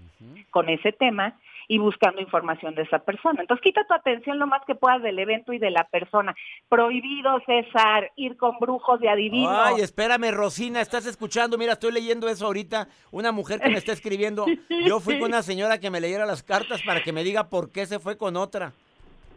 con 0.50 0.68
ese 0.68 0.92
tema 0.92 1.38
y 1.68 1.78
buscando 1.78 2.20
información 2.22 2.74
de 2.74 2.83
esa 2.83 2.98
persona. 2.98 3.42
Entonces 3.42 3.62
quita 3.62 3.87
tu 3.87 3.92
atención 3.92 4.38
lo 4.38 4.46
más 4.46 4.62
que 4.66 4.74
puedas 4.74 5.02
del 5.02 5.18
evento 5.18 5.52
y 5.52 5.59
de 5.59 5.70
la 5.70 5.85
persona. 5.85 6.35
Prohibido, 6.68 7.38
César, 7.44 8.11
ir 8.16 8.38
con 8.38 8.59
brujos 8.59 8.98
de 9.00 9.11
adivinos. 9.11 9.52
Ay, 9.52 9.83
espérame, 9.83 10.33
Rosina, 10.33 10.81
estás 10.81 11.04
escuchando, 11.04 11.59
mira, 11.59 11.74
estoy 11.74 11.92
leyendo 11.92 12.26
eso 12.28 12.46
ahorita, 12.46 12.88
una 13.11 13.33
mujer 13.33 13.61
que 13.61 13.68
me 13.68 13.76
está 13.76 13.92
escribiendo. 13.92 14.46
Yo 14.87 14.98
fui 14.98 15.18
con 15.18 15.28
una 15.28 15.42
señora 15.42 15.78
que 15.78 15.90
me 15.90 16.00
leyera 16.00 16.24
las 16.24 16.42
cartas 16.42 16.83
para 16.83 17.02
que 17.02 17.12
me 17.12 17.22
diga 17.22 17.50
por 17.50 17.70
qué 17.70 17.85
se 17.85 17.98
fue 17.98 18.16
con 18.16 18.37
otra. 18.37 18.72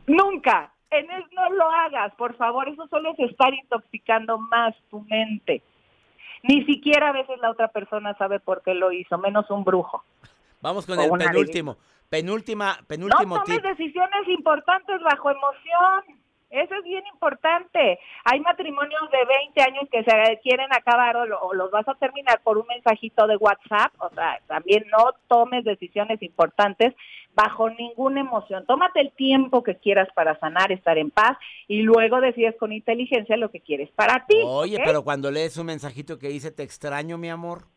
Nunca, 0.08 0.72
en 0.90 1.12
eso 1.12 1.28
no 1.34 1.50
lo 1.50 1.70
hagas, 1.70 2.16
por 2.16 2.36
favor, 2.38 2.70
eso 2.70 2.88
solo 2.88 3.12
es 3.12 3.20
estar 3.20 3.54
intoxicando 3.54 4.38
más 4.38 4.74
tu 4.90 5.02
mente. 5.02 5.62
Ni 6.44 6.64
siquiera 6.66 7.10
a 7.10 7.12
veces 7.12 7.40
la 7.40 7.52
otra 7.52 7.68
persona 7.68 8.16
sabe 8.18 8.40
por 8.40 8.64
qué 8.64 8.74
lo 8.74 8.92
hizo, 8.92 9.18
menos 9.18 9.50
un 9.52 9.64
brujo. 9.64 10.04
Vamos 10.62 10.86
con 10.86 11.00
el 11.00 11.10
penúltimo. 11.12 11.78
Penúltima, 12.10 12.78
penúltimo 12.88 13.38
no 13.38 13.44
tomes 13.44 13.64
decisiones 13.64 14.28
importantes 14.28 15.02
bajo 15.02 15.32
emoción. 15.32 16.22
Eso 16.50 16.76
es 16.76 16.84
bien 16.84 17.04
importante. 17.14 17.98
Hay 18.26 18.42
matrimonios 18.42 19.02
de 19.10 19.26
20 19.26 19.62
años 19.62 19.88
que 19.90 20.04
se 20.04 20.40
quieren 20.44 20.68
acabar 20.74 21.16
o, 21.16 21.54
los 21.54 21.72
vas 21.72 21.88
a 21.88 21.94
terminar 21.94 22.42
por 22.44 22.58
un 22.58 22.68
mensajito 22.68 23.26
de 23.28 23.38
WhatsApp. 23.38 23.94
O 24.00 24.10
sea, 24.10 24.42
también 24.48 24.86
no 24.92 25.14
tomes 25.30 25.64
decisiones 25.64 26.22
importantes 26.22 26.94
bajo 27.34 27.70
ninguna 27.70 28.20
emoción. 28.20 28.66
Tómate 28.66 29.00
el 29.00 29.14
tiempo 29.14 29.64
que 29.64 29.78
quieras 29.78 30.10
para 30.14 30.38
sanar, 30.40 30.74
estar 30.74 30.98
en 30.98 31.10
paz 31.10 31.38
y 31.70 31.84
luego 31.84 32.20
decides 32.20 32.58
con 32.58 32.74
inteligencia 32.74 33.38
lo 33.38 33.50
que 33.50 33.62
quieres 33.62 33.90
para 33.92 34.26
ti. 34.26 34.42
Oye, 34.44 34.78
pero 34.84 35.06
cuando 35.06 35.32
lees 35.32 35.56
un 35.56 35.68
mensajito 35.68 36.20
que 36.20 36.28
dice 36.28 36.52
te 36.52 36.64
extraño, 36.64 37.18
mi 37.18 37.30
amor. 37.30 37.68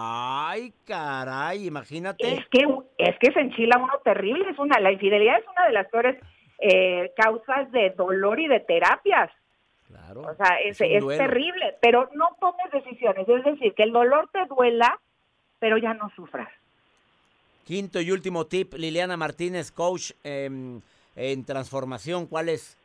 Ay, 0.00 0.72
caray, 0.86 1.66
imagínate. 1.66 2.32
Es 2.32 2.46
que, 2.50 2.64
es 2.98 3.18
que 3.18 3.32
se 3.32 3.40
enchila 3.40 3.78
uno 3.78 3.94
terrible, 4.04 4.48
es 4.48 4.56
una, 4.56 4.78
la 4.78 4.92
infidelidad 4.92 5.40
es 5.40 5.44
una 5.48 5.66
de 5.66 5.72
las 5.72 5.88
peores 5.88 6.22
eh, 6.60 7.12
causas 7.16 7.72
de 7.72 7.90
dolor 7.90 8.38
y 8.38 8.46
de 8.46 8.60
terapias. 8.60 9.28
Claro. 9.88 10.20
O 10.20 10.34
sea, 10.36 10.60
es, 10.64 10.80
es, 10.80 11.04
terrible, 11.04 11.74
pero 11.82 12.08
no 12.14 12.28
tomes 12.38 12.70
decisiones, 12.70 13.28
es 13.28 13.42
decir, 13.42 13.74
que 13.74 13.82
el 13.82 13.90
dolor 13.90 14.28
te 14.32 14.46
duela, 14.46 15.00
pero 15.58 15.78
ya 15.78 15.94
no 15.94 16.10
sufras. 16.14 16.48
Quinto 17.64 18.00
y 18.00 18.12
último 18.12 18.46
tip, 18.46 18.74
Liliana 18.74 19.16
Martínez, 19.16 19.72
coach 19.72 20.12
en 20.22 20.80
transformación, 21.44 22.28
¿cuál 22.28 22.50
es? 22.50 22.78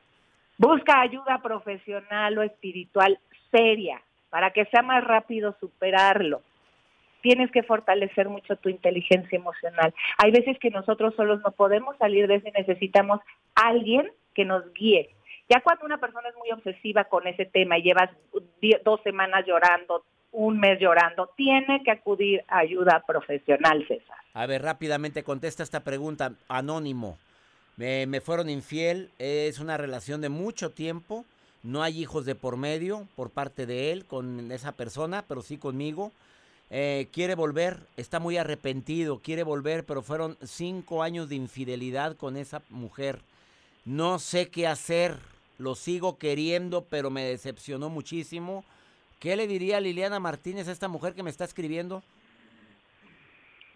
Busca 0.57 1.01
ayuda 1.01 1.39
profesional 1.43 2.39
o 2.39 2.41
espiritual 2.41 3.19
seria 3.51 4.01
para 4.31 4.49
que 4.49 4.65
sea 4.65 4.81
más 4.81 5.03
rápido 5.03 5.55
superarlo 5.59 6.41
tienes 7.23 7.49
que 7.51 7.63
fortalecer 7.63 8.29
mucho 8.29 8.57
tu 8.57 8.69
inteligencia 8.69 9.35
emocional. 9.35 9.93
Hay 10.17 10.31
veces 10.31 10.59
que 10.59 10.69
nosotros 10.69 11.15
solos 11.15 11.41
no 11.43 11.51
podemos 11.51 11.97
salir 11.97 12.27
de 12.27 12.35
eso 12.35 12.49
y 12.49 12.51
necesitamos 12.51 13.21
alguien 13.55 14.11
que 14.35 14.45
nos 14.45 14.71
guíe. 14.73 15.09
Ya 15.49 15.61
cuando 15.61 15.85
una 15.85 15.99
persona 15.99 16.29
es 16.29 16.35
muy 16.35 16.51
obsesiva 16.51 17.05
con 17.05 17.25
ese 17.25 17.45
tema 17.45 17.77
y 17.77 17.83
llevas 17.83 18.09
dos 18.83 19.01
semanas 19.03 19.45
llorando, 19.47 20.03
un 20.31 20.59
mes 20.59 20.79
llorando, 20.79 21.29
tiene 21.37 21.81
que 21.83 21.91
acudir 21.91 22.43
a 22.47 22.59
ayuda 22.59 23.03
profesional, 23.07 23.85
César. 23.87 24.17
A 24.33 24.45
ver, 24.45 24.61
rápidamente 24.61 25.23
contesta 25.23 25.63
esta 25.63 25.83
pregunta, 25.83 26.33
anónimo. 26.49 27.17
Me, 27.77 28.05
me 28.05 28.19
fueron 28.19 28.49
infiel, 28.49 29.09
es 29.17 29.59
una 29.59 29.77
relación 29.77 30.21
de 30.21 30.29
mucho 30.29 30.71
tiempo, 30.71 31.23
no 31.63 31.83
hay 31.83 32.01
hijos 32.01 32.25
de 32.25 32.35
por 32.35 32.57
medio 32.57 33.07
por 33.15 33.29
parte 33.29 33.65
de 33.65 33.91
él 33.91 34.05
con 34.05 34.51
esa 34.51 34.73
persona, 34.73 35.23
pero 35.27 35.41
sí 35.41 35.57
conmigo. 35.57 36.11
Eh, 36.75 37.07
quiere 37.13 37.35
volver, 37.35 37.77
está 37.97 38.19
muy 38.19 38.35
arrepentido, 38.35 39.19
quiere 39.19 39.43
volver, 39.43 39.85
pero 39.85 40.01
fueron 40.01 40.37
cinco 40.41 41.03
años 41.03 41.29
de 41.29 41.35
infidelidad 41.35 42.17
con 42.17 42.35
esa 42.35 42.63
mujer. 42.71 43.19
No 43.85 44.17
sé 44.17 44.49
qué 44.49 44.65
hacer, 44.65 45.17
lo 45.59 45.75
sigo 45.75 46.17
queriendo, 46.17 46.85
pero 46.89 47.11
me 47.11 47.25
decepcionó 47.25 47.91
muchísimo. 47.91 48.65
¿Qué 49.19 49.35
le 49.35 49.45
diría 49.45 49.79
Liliana 49.79 50.19
Martínez 50.19 50.67
a 50.67 50.71
esta 50.71 50.87
mujer 50.87 51.13
que 51.13 51.21
me 51.21 51.29
está 51.29 51.43
escribiendo? 51.43 52.01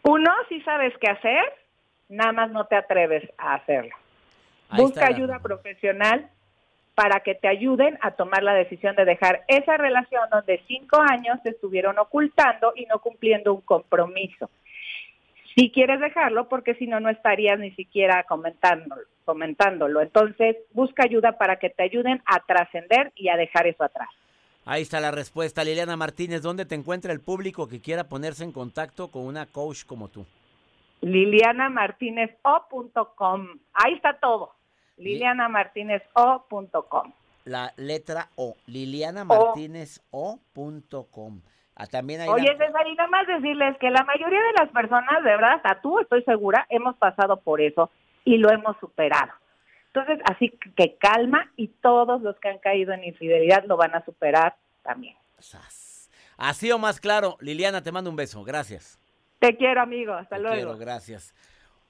Uno, 0.01 0.31
si 0.49 0.59
sabes 0.61 0.91
qué 0.99 1.11
hacer, 1.11 1.43
nada 2.09 2.31
más 2.31 2.49
no 2.49 2.65
te 2.65 2.77
atreves 2.77 3.29
a 3.37 3.53
hacerlo. 3.53 3.95
Busca 4.75 5.05
ayuda 5.05 5.37
profesional 5.37 6.31
para 6.97 7.19
que 7.19 7.35
te 7.35 7.47
ayuden 7.47 7.99
a 8.01 8.15
tomar 8.15 8.41
la 8.41 8.55
decisión 8.55 8.95
de 8.95 9.05
dejar 9.05 9.43
esa 9.47 9.77
relación 9.77 10.23
donde 10.31 10.63
cinco 10.67 10.99
años 10.99 11.37
te 11.43 11.51
estuvieron 11.51 11.99
ocultando 11.99 12.73
y 12.75 12.87
no 12.87 12.97
cumpliendo 12.97 13.53
un 13.53 13.61
compromiso. 13.61 14.49
Si 15.53 15.69
quieres 15.69 15.99
dejarlo, 15.99 16.49
porque 16.49 16.73
si 16.73 16.87
no, 16.87 16.99
no 16.99 17.11
estarías 17.11 17.59
ni 17.59 17.69
siquiera 17.75 18.23
comentándolo, 18.23 19.03
comentándolo. 19.25 20.01
Entonces, 20.01 20.55
busca 20.73 21.03
ayuda 21.03 21.33
para 21.33 21.57
que 21.57 21.69
te 21.69 21.83
ayuden 21.83 22.23
a 22.25 22.39
trascender 22.39 23.11
y 23.15 23.29
a 23.29 23.37
dejar 23.37 23.67
eso 23.67 23.83
atrás. 23.83 24.09
Ahí 24.65 24.81
está 24.81 24.99
la 24.99 25.11
respuesta, 25.11 25.63
Liliana 25.63 25.97
Martínez. 25.97 26.41
¿Dónde 26.41 26.65
te 26.65 26.73
encuentra 26.73 27.13
el 27.13 27.21
público 27.21 27.67
que 27.67 27.79
quiera 27.79 28.09
ponerse 28.09 28.43
en 28.43 28.51
contacto 28.51 29.11
con 29.11 29.27
una 29.27 29.45
coach 29.45 29.85
como 29.85 30.07
tú? 30.07 30.25
lilianamartinezO.com. 31.01 33.49
Ahí 33.73 33.93
está 33.93 34.17
todo 34.19 34.56
lilianamartinezO.com. 34.97 37.13
La 37.45 37.71
letra 37.77 38.29
O, 38.35 38.55
lilianamartinezO.com. 38.65 41.41
Ah, 41.75 41.85
también 41.85 42.21
hay 42.21 42.29
Oye, 42.29 42.57
César, 42.57 42.87
y 42.87 42.95
nada 42.95 43.09
más 43.09 43.27
decirles 43.27 43.77
que 43.77 43.91
la 43.91 44.03
mayoría 44.03 44.41
de 44.41 44.53
las 44.59 44.69
personas, 44.69 45.23
de 45.23 45.29
verdad, 45.29 45.53
hasta 45.53 45.79
tú, 45.79 45.99
estoy 45.99 46.23
segura, 46.23 46.65
hemos 46.69 46.97
pasado 46.97 47.37
por 47.37 47.61
eso 47.61 47.91
y 48.25 48.37
lo 48.37 48.51
hemos 48.51 48.75
superado. 48.79 49.31
Entonces, 49.93 50.19
así 50.25 50.49
que 50.75 50.97
calma 50.97 51.51
y 51.55 51.67
todos 51.67 52.19
los 52.21 52.35
que 52.39 52.49
han 52.49 52.57
caído 52.59 52.93
en 52.93 53.03
infidelidad 53.03 53.63
lo 53.65 53.77
van 53.77 53.95
a 53.95 54.03
superar 54.05 54.55
también. 54.83 55.15
Así 56.37 56.71
o 56.71 56.79
más 56.79 56.99
claro, 56.99 57.37
Liliana, 57.41 57.81
te 57.81 57.91
mando 57.91 58.09
un 58.09 58.15
beso. 58.15 58.43
Gracias. 58.43 58.99
Te 59.39 59.55
quiero, 59.55 59.81
amigo. 59.81 60.13
Hasta 60.13 60.37
luego. 60.37 60.55
Quiero, 60.55 60.77
gracias. 60.77 61.33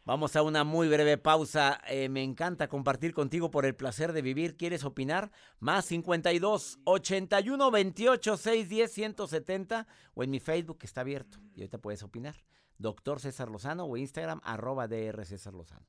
Vamos 0.07 0.37
a 0.37 0.41
una 0.41 0.63
muy 0.63 0.87
breve 0.87 1.17
pausa. 1.17 1.81
Eh, 1.85 2.07
me 2.07 2.23
encanta 2.23 2.69
compartir 2.69 3.13
contigo 3.13 3.51
por 3.51 3.65
el 3.65 3.75
placer 3.75 4.13
de 4.13 4.21
vivir. 4.21 4.55
¿Quieres 4.55 4.85
opinar? 4.85 5.33
Más 5.59 5.83
52 5.83 6.79
81 6.85 7.71
28 7.71 8.37
610 8.37 8.89
170 8.89 9.85
o 10.13 10.23
en 10.23 10.29
mi 10.29 10.39
Facebook 10.39 10.77
que 10.77 10.85
está 10.85 11.01
abierto 11.01 11.39
y 11.55 11.59
ahorita 11.59 11.79
puedes 11.79 12.03
opinar. 12.03 12.37
Doctor 12.77 13.19
César 13.19 13.49
Lozano 13.49 13.83
o 13.83 13.97
Instagram 13.97 14.39
arroba 14.45 14.87
DR 14.87 15.25
César 15.25 15.53
Lozano. 15.53 15.85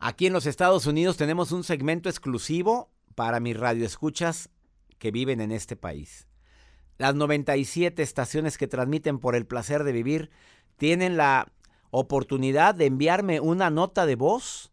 Aquí 0.00 0.26
en 0.26 0.32
los 0.32 0.46
Estados 0.46 0.86
Unidos 0.86 1.16
tenemos 1.16 1.52
un 1.52 1.62
segmento 1.62 2.08
exclusivo 2.08 2.90
para 3.14 3.38
mis 3.38 3.56
radioescuchas 3.56 4.50
que 4.98 5.12
viven 5.12 5.40
en 5.40 5.52
este 5.52 5.76
país. 5.76 6.26
Las 6.98 7.14
97 7.14 8.02
estaciones 8.02 8.58
que 8.58 8.66
transmiten 8.66 9.20
por 9.20 9.36
el 9.36 9.46
placer 9.46 9.84
de 9.84 9.92
vivir 9.92 10.30
tienen 10.78 11.16
la 11.16 11.52
oportunidad 11.90 12.74
de 12.74 12.86
enviarme 12.86 13.40
una 13.40 13.68
nota 13.68 14.06
de 14.06 14.14
voz 14.16 14.72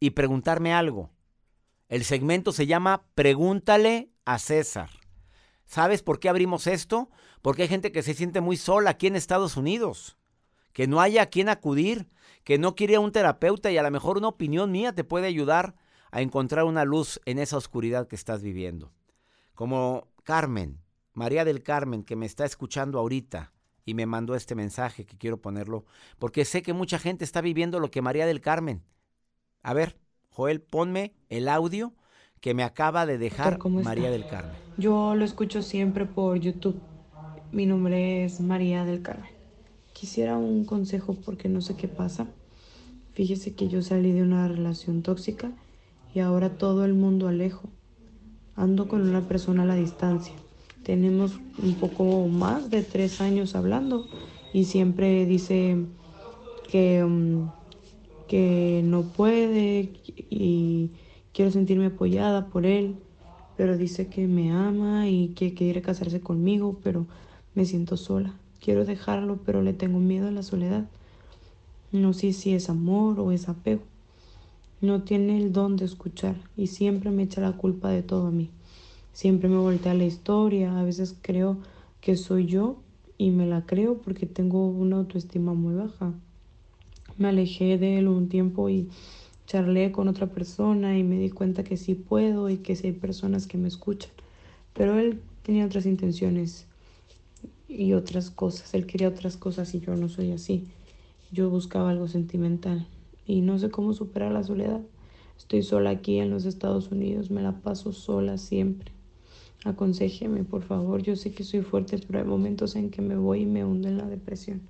y 0.00 0.10
preguntarme 0.10 0.72
algo. 0.72 1.10
El 1.88 2.04
segmento 2.04 2.52
se 2.52 2.66
llama 2.66 3.04
Pregúntale 3.14 4.10
a 4.24 4.38
César. 4.38 4.90
¿Sabes 5.66 6.02
por 6.02 6.18
qué 6.18 6.28
abrimos 6.28 6.66
esto? 6.66 7.10
Porque 7.42 7.62
hay 7.62 7.68
gente 7.68 7.92
que 7.92 8.02
se 8.02 8.14
siente 8.14 8.40
muy 8.40 8.56
sola 8.56 8.90
aquí 8.90 9.06
en 9.06 9.16
Estados 9.16 9.56
Unidos, 9.56 10.16
que 10.72 10.86
no 10.88 11.00
haya 11.00 11.22
a 11.22 11.26
quien 11.26 11.48
acudir, 11.48 12.08
que 12.42 12.58
no 12.58 12.74
quiere 12.74 12.96
a 12.96 13.00
un 13.00 13.12
terapeuta 13.12 13.70
y 13.70 13.78
a 13.78 13.82
lo 13.82 13.90
mejor 13.90 14.18
una 14.18 14.28
opinión 14.28 14.72
mía 14.72 14.94
te 14.94 15.04
puede 15.04 15.26
ayudar 15.26 15.76
a 16.10 16.22
encontrar 16.22 16.64
una 16.64 16.84
luz 16.84 17.20
en 17.24 17.38
esa 17.38 17.56
oscuridad 17.56 18.08
que 18.08 18.16
estás 18.16 18.42
viviendo. 18.42 18.92
Como 19.54 20.08
Carmen, 20.24 20.80
María 21.12 21.44
del 21.44 21.62
Carmen, 21.62 22.04
que 22.04 22.16
me 22.16 22.26
está 22.26 22.44
escuchando 22.44 22.98
ahorita 22.98 23.52
y 23.84 23.94
me 23.94 24.06
mandó 24.06 24.34
este 24.34 24.54
mensaje 24.54 25.04
que 25.04 25.16
quiero 25.16 25.40
ponerlo, 25.40 25.84
porque 26.18 26.44
sé 26.44 26.62
que 26.62 26.72
mucha 26.72 26.98
gente 26.98 27.24
está 27.24 27.40
viviendo 27.40 27.80
lo 27.80 27.90
que 27.90 28.02
María 28.02 28.26
del 28.26 28.40
Carmen. 28.40 28.82
A 29.62 29.74
ver, 29.74 29.98
Joel, 30.30 30.60
ponme 30.60 31.14
el 31.28 31.48
audio 31.48 31.92
que 32.40 32.54
me 32.54 32.62
acaba 32.62 33.06
de 33.06 33.18
dejar 33.18 33.58
¿Cómo 33.58 33.80
está? 33.80 33.90
María 33.90 34.10
del 34.10 34.26
Carmen. 34.26 34.56
Yo 34.78 35.14
lo 35.14 35.24
escucho 35.24 35.62
siempre 35.62 36.06
por 36.06 36.38
YouTube. 36.38 36.80
Mi 37.52 37.66
nombre 37.66 38.24
es 38.24 38.40
María 38.40 38.84
del 38.84 39.02
Carmen. 39.02 39.30
Quisiera 39.92 40.38
un 40.38 40.64
consejo 40.64 41.14
porque 41.14 41.48
no 41.48 41.60
sé 41.60 41.76
qué 41.76 41.88
pasa. 41.88 42.26
Fíjese 43.12 43.54
que 43.54 43.68
yo 43.68 43.82
salí 43.82 44.12
de 44.12 44.22
una 44.22 44.48
relación 44.48 45.02
tóxica 45.02 45.52
y 46.14 46.20
ahora 46.20 46.56
todo 46.56 46.84
el 46.84 46.94
mundo 46.94 47.28
alejo. 47.28 47.68
Ando 48.56 48.88
con 48.88 49.06
una 49.06 49.28
persona 49.28 49.64
a 49.64 49.66
la 49.66 49.74
distancia. 49.74 50.34
Tenemos 50.84 51.40
un 51.62 51.74
poco 51.74 52.26
más 52.28 52.70
de 52.70 52.82
tres 52.82 53.20
años 53.20 53.54
hablando 53.54 54.06
y 54.52 54.64
siempre 54.64 55.26
dice 55.26 55.76
que, 56.68 57.04
um, 57.04 57.50
que 58.26 58.82
no 58.84 59.02
puede 59.02 59.90
y 60.30 60.90
quiero 61.32 61.50
sentirme 61.50 61.86
apoyada 61.86 62.46
por 62.46 62.66
él, 62.66 62.96
pero 63.56 63.76
dice 63.76 64.08
que 64.08 64.26
me 64.26 64.52
ama 64.52 65.08
y 65.08 65.28
que 65.28 65.54
quiere 65.54 65.82
casarse 65.82 66.20
conmigo, 66.20 66.78
pero 66.82 67.06
me 67.54 67.64
siento 67.64 67.96
sola. 67.96 68.34
Quiero 68.60 68.84
dejarlo, 68.84 69.38
pero 69.44 69.62
le 69.62 69.72
tengo 69.72 69.98
miedo 69.98 70.28
a 70.28 70.32
la 70.32 70.42
soledad. 70.42 70.88
No 71.92 72.12
sé 72.12 72.32
si 72.32 72.54
es 72.54 72.70
amor 72.70 73.18
o 73.20 73.32
es 73.32 73.48
apego. 73.48 73.82
No 74.80 75.02
tiene 75.02 75.36
el 75.36 75.52
don 75.52 75.76
de 75.76 75.84
escuchar 75.84 76.36
y 76.56 76.68
siempre 76.68 77.10
me 77.10 77.24
echa 77.24 77.40
la 77.40 77.52
culpa 77.52 77.90
de 77.90 78.02
todo 78.02 78.28
a 78.28 78.30
mí. 78.30 78.50
Siempre 79.12 79.48
me 79.48 79.56
voltea 79.56 79.94
la 79.94 80.04
historia, 80.04 80.78
a 80.78 80.82
veces 80.82 81.16
creo 81.20 81.58
que 82.00 82.16
soy 82.16 82.46
yo 82.46 82.78
y 83.18 83.30
me 83.30 83.46
la 83.46 83.66
creo 83.66 83.98
porque 83.98 84.26
tengo 84.26 84.66
una 84.66 84.96
autoestima 84.96 85.52
muy 85.52 85.74
baja. 85.74 86.14
Me 87.18 87.28
alejé 87.28 87.76
de 87.76 87.98
él 87.98 88.08
un 88.08 88.28
tiempo 88.28 88.70
y 88.70 88.88
charlé 89.46 89.92
con 89.92 90.08
otra 90.08 90.28
persona 90.28 90.96
y 90.96 91.02
me 91.02 91.18
di 91.18 91.28
cuenta 91.28 91.64
que 91.64 91.76
sí 91.76 91.94
puedo 91.94 92.48
y 92.48 92.58
que 92.58 92.76
sí 92.76 92.86
hay 92.86 92.92
personas 92.92 93.46
que 93.46 93.58
me 93.58 93.68
escuchan. 93.68 94.10
Pero 94.72 94.98
él 94.98 95.20
tenía 95.42 95.66
otras 95.66 95.86
intenciones 95.86 96.66
y 97.68 97.92
otras 97.92 98.30
cosas. 98.30 98.72
Él 98.74 98.86
quería 98.86 99.08
otras 99.08 99.36
cosas 99.36 99.74
y 99.74 99.80
yo 99.80 99.96
no 99.96 100.08
soy 100.08 100.32
así. 100.32 100.68
Yo 101.32 101.50
buscaba 101.50 101.90
algo 101.90 102.08
sentimental 102.08 102.86
y 103.26 103.40
no 103.42 103.58
sé 103.58 103.70
cómo 103.70 103.92
superar 103.92 104.32
la 104.32 104.44
soledad. 104.44 104.80
Estoy 105.36 105.62
sola 105.62 105.90
aquí 105.90 106.18
en 106.18 106.30
los 106.30 106.44
Estados 106.44 106.90
Unidos, 106.90 107.30
me 107.30 107.42
la 107.42 107.60
paso 107.60 107.92
sola 107.92 108.38
siempre. 108.38 108.92
Aconséjeme, 109.64 110.44
por 110.44 110.62
favor. 110.62 111.02
Yo 111.02 111.16
sé 111.16 111.32
que 111.32 111.44
soy 111.44 111.62
fuerte, 111.62 111.98
pero 112.06 112.20
hay 112.20 112.24
momentos 112.24 112.76
en 112.76 112.90
que 112.90 113.02
me 113.02 113.16
voy 113.16 113.42
y 113.42 113.46
me 113.46 113.64
hundo 113.64 113.88
en 113.88 113.98
la 113.98 114.06
depresión. 114.06 114.62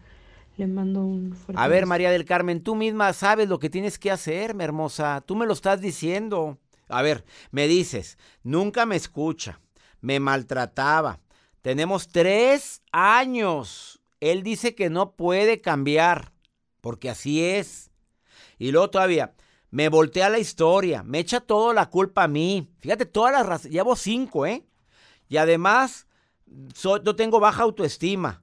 Le 0.56 0.66
mando 0.66 1.04
un 1.04 1.32
fuerte 1.32 1.60
A 1.62 1.68
ver, 1.68 1.82
beso. 1.82 1.88
María 1.88 2.10
del 2.10 2.24
Carmen, 2.24 2.62
tú 2.62 2.74
misma 2.74 3.12
sabes 3.12 3.48
lo 3.48 3.58
que 3.58 3.70
tienes 3.70 3.98
que 3.98 4.10
hacer, 4.10 4.54
mi 4.54 4.64
hermosa. 4.64 5.22
Tú 5.24 5.36
me 5.36 5.46
lo 5.46 5.52
estás 5.52 5.80
diciendo. 5.80 6.58
A 6.88 7.02
ver, 7.02 7.24
me 7.52 7.68
dices, 7.68 8.18
nunca 8.42 8.84
me 8.84 8.96
escucha, 8.96 9.60
me 10.00 10.18
maltrataba. 10.18 11.20
Tenemos 11.62 12.08
tres 12.08 12.82
años. 12.90 14.00
Él 14.18 14.42
dice 14.42 14.74
que 14.74 14.90
no 14.90 15.12
puede 15.12 15.60
cambiar, 15.60 16.32
porque 16.80 17.08
así 17.08 17.44
es. 17.44 17.90
Y 18.58 18.72
luego 18.72 18.90
todavía, 18.90 19.34
me 19.70 19.88
voltea 19.88 20.28
la 20.28 20.40
historia, 20.40 21.04
me 21.04 21.20
echa 21.20 21.40
toda 21.40 21.72
la 21.72 21.88
culpa 21.88 22.24
a 22.24 22.28
mí. 22.28 22.68
Fíjate, 22.80 23.06
todas 23.06 23.32
las 23.32 23.46
razones, 23.46 23.72
llevo 23.72 23.94
cinco, 23.94 24.46
¿eh? 24.46 24.66
Y 25.30 25.36
además, 25.36 26.08
yo 26.82 27.16
tengo 27.16 27.38
baja 27.38 27.62
autoestima. 27.62 28.42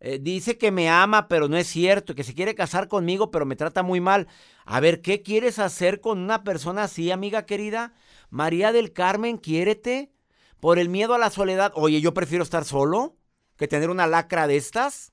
Eh, 0.00 0.18
dice 0.18 0.56
que 0.56 0.70
me 0.70 0.88
ama, 0.88 1.28
pero 1.28 1.46
no 1.46 1.58
es 1.58 1.66
cierto, 1.66 2.14
que 2.14 2.24
se 2.24 2.34
quiere 2.34 2.54
casar 2.54 2.88
conmigo, 2.88 3.30
pero 3.30 3.44
me 3.44 3.54
trata 3.54 3.82
muy 3.82 4.00
mal. 4.00 4.26
A 4.64 4.80
ver, 4.80 5.02
¿qué 5.02 5.20
quieres 5.20 5.58
hacer 5.58 6.00
con 6.00 6.18
una 6.18 6.42
persona 6.42 6.84
así, 6.84 7.10
amiga 7.10 7.44
querida? 7.44 7.92
María 8.30 8.72
del 8.72 8.94
Carmen, 8.94 9.36
quiérete. 9.36 10.10
Por 10.58 10.78
el 10.78 10.88
miedo 10.88 11.12
a 11.12 11.18
la 11.18 11.28
soledad. 11.28 11.72
Oye, 11.74 12.00
yo 12.00 12.14
prefiero 12.14 12.44
estar 12.44 12.64
solo 12.64 13.16
que 13.56 13.68
tener 13.68 13.90
una 13.90 14.06
lacra 14.06 14.46
de 14.46 14.56
estas. 14.56 15.12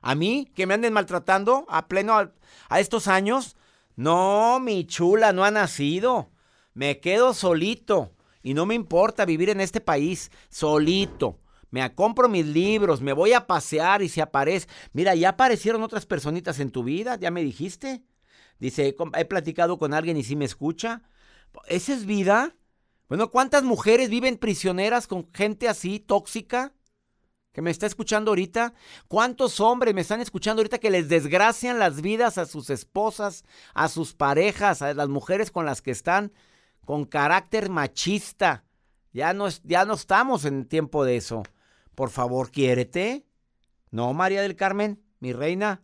A 0.00 0.16
mí, 0.16 0.50
que 0.56 0.66
me 0.66 0.74
anden 0.74 0.92
maltratando 0.92 1.66
a 1.68 1.86
pleno 1.86 2.18
a, 2.18 2.32
a 2.68 2.80
estos 2.80 3.06
años. 3.06 3.56
No, 3.94 4.58
mi 4.58 4.86
chula, 4.86 5.32
no 5.32 5.44
ha 5.44 5.52
nacido. 5.52 6.30
Me 6.74 6.98
quedo 6.98 7.32
solito. 7.32 8.15
Y 8.46 8.54
no 8.54 8.64
me 8.64 8.76
importa 8.76 9.24
vivir 9.24 9.50
en 9.50 9.60
este 9.60 9.80
país 9.80 10.30
solito. 10.50 11.40
Me 11.68 11.92
compro 11.96 12.28
mis 12.28 12.46
libros, 12.46 13.00
me 13.00 13.12
voy 13.12 13.32
a 13.32 13.48
pasear 13.48 14.02
y 14.02 14.08
se 14.08 14.22
aparece. 14.22 14.68
Mira, 14.92 15.16
ya 15.16 15.30
aparecieron 15.30 15.82
otras 15.82 16.06
personitas 16.06 16.60
en 16.60 16.70
tu 16.70 16.84
vida, 16.84 17.16
ya 17.16 17.32
me 17.32 17.42
dijiste. 17.42 18.04
Dice, 18.60 18.94
"Com- 18.94 19.10
he 19.16 19.24
platicado 19.24 19.80
con 19.80 19.92
alguien 19.92 20.16
y 20.16 20.22
sí 20.22 20.36
me 20.36 20.44
escucha. 20.44 21.02
¿Esa 21.66 21.92
es 21.92 22.06
vida? 22.06 22.54
Bueno, 23.08 23.32
¿cuántas 23.32 23.64
mujeres 23.64 24.10
viven 24.10 24.36
prisioneras 24.36 25.08
con 25.08 25.28
gente 25.34 25.68
así, 25.68 25.98
tóxica? 25.98 26.72
Que 27.52 27.62
me 27.62 27.72
está 27.72 27.86
escuchando 27.86 28.30
ahorita. 28.30 28.74
¿Cuántos 29.08 29.58
hombres 29.58 29.92
me 29.92 30.02
están 30.02 30.20
escuchando 30.20 30.60
ahorita 30.60 30.78
que 30.78 30.90
les 30.90 31.08
desgracian 31.08 31.80
las 31.80 32.00
vidas 32.00 32.38
a 32.38 32.46
sus 32.46 32.70
esposas, 32.70 33.44
a 33.74 33.88
sus 33.88 34.14
parejas, 34.14 34.82
a 34.82 34.94
las 34.94 35.08
mujeres 35.08 35.50
con 35.50 35.66
las 35.66 35.82
que 35.82 35.90
están 35.90 36.32
con 36.86 37.04
carácter 37.04 37.68
machista? 37.68 38.64
Ya 39.12 39.34
no, 39.34 39.48
ya 39.64 39.84
no 39.84 39.94
estamos 39.94 40.46
en 40.46 40.64
tiempo 40.64 41.04
de 41.04 41.16
eso. 41.16 41.42
Por 41.94 42.08
favor, 42.08 42.50
quiérete. 42.50 43.26
No, 43.90 44.14
María 44.14 44.40
del 44.40 44.56
Carmen, 44.56 45.02
mi 45.20 45.34
reina. 45.34 45.82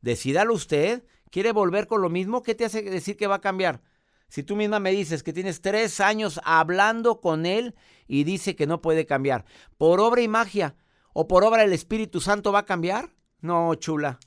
Decídalo 0.00 0.54
usted. 0.54 1.04
¿Quiere 1.30 1.50
volver 1.50 1.88
con 1.88 2.02
lo 2.02 2.10
mismo? 2.10 2.42
¿Qué 2.42 2.54
te 2.54 2.64
hace 2.64 2.82
decir 2.82 3.16
que 3.16 3.26
va 3.26 3.36
a 3.36 3.40
cambiar? 3.40 3.82
Si 4.28 4.42
tú 4.42 4.54
misma 4.54 4.78
me 4.80 4.92
dices 4.92 5.22
que 5.22 5.32
tienes 5.32 5.60
tres 5.60 6.00
años 6.00 6.40
hablando 6.44 7.20
con 7.20 7.46
él 7.46 7.74
y 8.06 8.24
dice 8.24 8.54
que 8.54 8.66
no 8.66 8.80
puede 8.80 9.06
cambiar, 9.06 9.44
¿por 9.78 10.00
obra 10.00 10.22
y 10.22 10.28
magia 10.28 10.76
o 11.12 11.26
por 11.26 11.44
obra 11.44 11.62
del 11.62 11.72
Espíritu 11.72 12.20
Santo 12.20 12.52
va 12.52 12.60
a 12.60 12.64
cambiar? 12.66 13.14
No, 13.40 13.74
chula. 13.76 14.18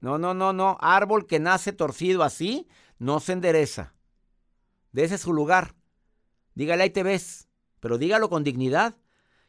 No, 0.00 0.18
no, 0.18 0.34
no, 0.34 0.52
no. 0.52 0.76
Árbol 0.80 1.26
que 1.26 1.40
nace 1.40 1.72
torcido 1.72 2.22
así 2.22 2.68
no 2.98 3.20
se 3.20 3.32
endereza. 3.32 3.93
De 4.94 5.02
ese 5.02 5.16
es 5.16 5.22
su 5.22 5.32
lugar. 5.32 5.74
Dígale, 6.54 6.84
ahí 6.84 6.90
te 6.90 7.02
ves. 7.02 7.48
Pero 7.80 7.98
dígalo 7.98 8.30
con 8.30 8.44
dignidad. 8.44 8.94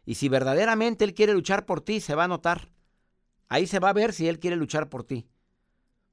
Y 0.04 0.16
si 0.16 0.28
verdaderamente 0.28 1.06
él 1.06 1.14
quiere 1.14 1.34
luchar 1.34 1.68
por 1.68 1.82
ti, 1.82 2.02
se 2.02 2.16
va 2.16 2.24
a 2.24 2.28
notar. 2.28 2.72
Ahí 3.48 3.68
se 3.68 3.80
va 3.80 3.90
a 3.90 3.94
ver 3.94 4.12
si 4.12 4.28
él 4.28 4.40
quiere 4.40 4.56
luchar 4.56 4.90
por 4.90 5.04
ti. 5.04 5.28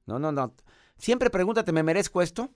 No, 0.05 0.19
no, 0.19 0.33
no. 0.33 0.55
Siempre 0.99 1.31
pregúntate, 1.31 1.73
¿me 1.73 1.83
merezco 1.83 2.21
esto? 2.21 2.51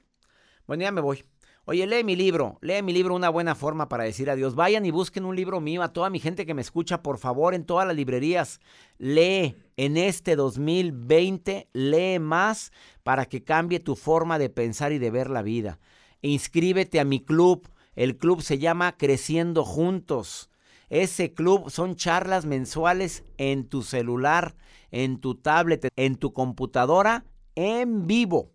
Bueno, 0.67 0.83
ya 0.83 0.93
me 0.93 1.01
voy. 1.01 1.25
Oye, 1.65 1.87
lee 1.87 2.05
mi 2.05 2.15
libro, 2.15 2.59
lee 2.61 2.83
mi 2.83 2.93
libro 2.93 3.15
Una 3.15 3.31
buena 3.31 3.55
forma 3.55 3.89
para 3.89 4.05
decir 4.05 4.29
adiós. 4.29 4.55
Vayan 4.55 4.85
y 4.85 4.91
busquen 4.91 5.25
un 5.25 5.35
libro 5.35 5.63
mío 5.63 5.83
a 5.83 5.95
toda 5.95 6.11
mi 6.11 6.21
gente 6.21 6.45
que 6.45 6.53
me 6.53 6.61
escucha, 6.61 7.03
por 7.03 7.17
favor, 7.17 7.55
en 7.55 7.65
todas 7.65 7.87
las 7.87 7.97
librerías. 7.97 8.61
Lee 8.99 9.57
en 9.79 9.97
este 9.97 10.37
2020, 10.37 11.71
lee 11.73 12.19
más 12.19 12.71
para 13.03 13.25
que 13.25 13.43
cambie 13.43 13.81
tu 13.81 13.97
forma 13.97 14.39
de 14.39 14.51
pensar 14.51 14.93
y 14.93 14.99
de 14.99 15.11
ver 15.11 15.31
la 15.31 15.41
vida. 15.41 15.81
Inscríbete 16.23 17.01
a 17.01 17.05
mi 17.05 17.21
club. 17.21 17.69
El 17.95 18.17
club 18.17 18.43
se 18.43 18.59
llama 18.59 18.97
Creciendo 18.97 19.65
Juntos. 19.65 20.51
Ese 20.89 21.33
club 21.33 21.71
son 21.71 21.97
charlas 21.97 22.47
mensuales 22.47 23.25
en 23.39 23.69
tu 23.69 23.83
celular, 23.83 24.55
en 24.91 25.21
tu 25.21 25.35
tablet, 25.35 25.89
en 25.97 26.17
tu 26.17 26.33
computadora, 26.33 27.25
en 27.55 28.07
vivo. 28.07 28.53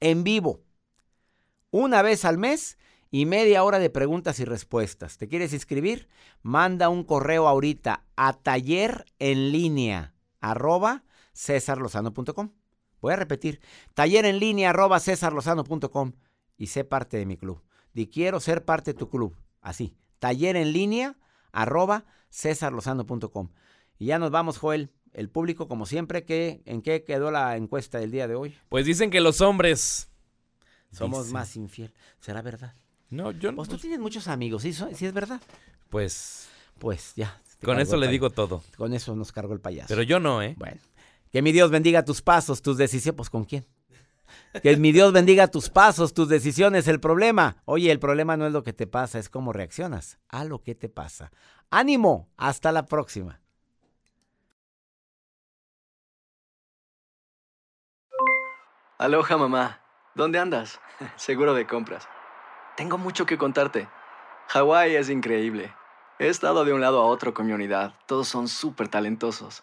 En 0.00 0.24
vivo 0.24 0.62
una 1.70 2.02
vez 2.02 2.24
al 2.24 2.38
mes 2.38 2.78
y 3.10 3.26
media 3.26 3.64
hora 3.64 3.78
de 3.78 3.90
preguntas 3.90 4.40
y 4.40 4.44
respuestas. 4.44 5.18
¿Te 5.18 5.28
quieres 5.28 5.52
inscribir? 5.52 6.08
Manda 6.42 6.88
un 6.88 7.04
correo 7.04 7.48
ahorita 7.48 8.04
a 8.16 8.32
taller 8.34 9.06
en 9.18 9.52
línea 9.52 10.14
arroba 10.40 11.04
cesarlozano.com. 11.34 12.52
Voy 13.00 13.12
a 13.12 13.16
repetir, 13.16 13.60
taller 13.94 14.24
en 14.24 14.38
línea 14.38 14.70
arroba 14.70 15.00
cesarlozano.com 15.00 16.12
y 16.58 16.66
sé 16.66 16.84
parte 16.84 17.16
de 17.16 17.24
mi 17.24 17.36
club. 17.38 17.62
Di 17.94 18.08
quiero 18.08 18.40
ser 18.40 18.64
parte 18.66 18.92
de 18.92 18.98
tu 18.98 19.08
club. 19.08 19.34
Así, 19.62 19.96
taller 20.18 20.56
en 20.56 20.72
línea 20.72 21.16
arroba 21.52 22.04
cesarlozano.com. 22.30 23.48
Y 23.98 24.06
ya 24.06 24.18
nos 24.18 24.30
vamos, 24.30 24.58
Joel. 24.58 24.92
El 25.14 25.30
público, 25.30 25.68
como 25.68 25.86
siempre, 25.86 26.24
¿qué, 26.24 26.62
¿en 26.66 26.82
qué 26.82 27.02
quedó 27.02 27.30
la 27.30 27.56
encuesta 27.56 27.98
del 27.98 28.10
día 28.10 28.28
de 28.28 28.34
hoy? 28.34 28.54
Pues 28.68 28.84
dicen 28.84 29.10
que 29.10 29.20
los 29.20 29.40
hombres. 29.40 30.10
Somos 30.92 31.20
Dicen. 31.24 31.32
más 31.32 31.56
infiel. 31.56 31.92
¿Será 32.20 32.42
verdad? 32.42 32.74
No, 33.10 33.30
yo 33.32 33.50
no. 33.50 33.56
Pues 33.56 33.68
tú 33.68 33.78
tienes 33.78 33.98
muchos 33.98 34.28
amigos, 34.28 34.62
¿sí, 34.62 34.72
sí 34.72 35.06
es 35.06 35.12
verdad? 35.12 35.40
Pues 35.88 36.48
Pues 36.78 37.14
ya. 37.16 37.40
con 37.64 37.80
eso 37.80 37.96
le 37.96 38.00
payaso. 38.06 38.10
digo 38.12 38.30
todo. 38.30 38.62
Con 38.76 38.92
eso 38.94 39.16
nos 39.16 39.32
cargó 39.32 39.54
el 39.54 39.60
payaso. 39.60 39.88
Pero 39.88 40.02
yo 40.02 40.20
no, 40.20 40.42
¿eh? 40.42 40.54
Bueno. 40.58 40.80
Que 41.32 41.42
mi 41.42 41.52
Dios 41.52 41.70
bendiga 41.70 42.04
tus 42.04 42.22
pasos, 42.22 42.62
tus 42.62 42.76
decisiones. 42.76 43.16
Pues 43.16 43.30
con 43.30 43.44
quién. 43.44 43.66
Que 44.62 44.76
mi 44.76 44.92
Dios 44.92 45.12
bendiga 45.12 45.48
tus 45.48 45.70
pasos, 45.70 46.14
tus 46.14 46.28
decisiones, 46.28 46.88
el 46.88 47.00
problema. 47.00 47.56
Oye, 47.64 47.90
el 47.92 47.98
problema 47.98 48.36
no 48.36 48.46
es 48.46 48.52
lo 48.52 48.62
que 48.62 48.72
te 48.72 48.86
pasa, 48.86 49.18
es 49.18 49.28
cómo 49.28 49.52
reaccionas 49.52 50.18
a 50.28 50.44
lo 50.44 50.62
que 50.62 50.74
te 50.74 50.88
pasa. 50.88 51.30
Ánimo, 51.70 52.28
hasta 52.36 52.72
la 52.72 52.86
próxima. 52.86 53.40
Aloha 58.98 59.36
mamá, 59.36 59.80
¿dónde 60.16 60.40
andas? 60.40 60.80
Seguro 61.16 61.54
de 61.54 61.66
compras. 61.66 62.08
Tengo 62.76 62.98
mucho 62.98 63.26
que 63.26 63.38
contarte. 63.38 63.88
Hawái 64.48 64.96
es 64.96 65.08
increíble. 65.08 65.72
He 66.18 66.26
estado 66.26 66.64
de 66.64 66.72
un 66.72 66.80
lado 66.80 67.00
a 67.00 67.06
otro 67.06 67.32
con 67.32 67.46
mi 67.46 67.52
unidad. 67.52 67.94
Todos 68.06 68.26
son 68.26 68.48
súper 68.48 68.88
talentosos. 68.88 69.62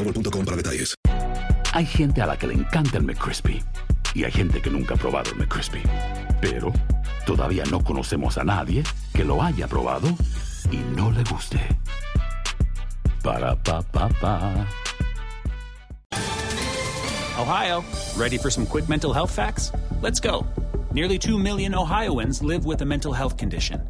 boostmobile.com 0.03 0.45
para 0.45 0.57
detalles. 0.57 0.95
Hay 1.73 1.85
gente 1.85 2.21
a 2.21 2.25
la 2.25 2.37
que 2.37 2.47
le 2.47 2.53
encanta 2.53 2.97
el 2.97 3.03
McCrispy 3.03 3.63
y 4.13 4.23
hay 4.25 4.31
gente 4.31 4.61
que 4.61 4.69
nunca 4.69 4.95
ha 4.95 4.97
probado 4.97 5.31
el 5.31 5.37
McCrispy. 5.37 5.81
Pero 6.41 6.73
todavía 7.25 7.63
no 7.71 7.83
conocemos 7.83 8.37
a 8.37 8.43
nadie 8.43 8.83
que 9.13 9.23
lo 9.23 9.41
haya 9.41 9.67
probado 9.67 10.09
y 10.69 10.77
no 10.95 11.11
le 11.11 11.23
guste. 11.23 11.59
Para 13.23 13.55
pa 13.55 13.81
pa 13.81 14.09
pa. 14.19 14.67
Ohio, 17.39 17.83
ready 18.17 18.37
for 18.37 18.51
some 18.51 18.67
quick 18.67 18.89
mental 18.89 19.13
health 19.13 19.31
facts? 19.31 19.71
Let's 20.01 20.19
go. 20.19 20.45
Nearly 20.93 21.17
2 21.17 21.39
million 21.39 21.73
Ohioans 21.73 22.43
live 22.43 22.65
with 22.65 22.81
a 22.81 22.85
mental 22.85 23.13
health 23.13 23.37
condition. 23.37 23.81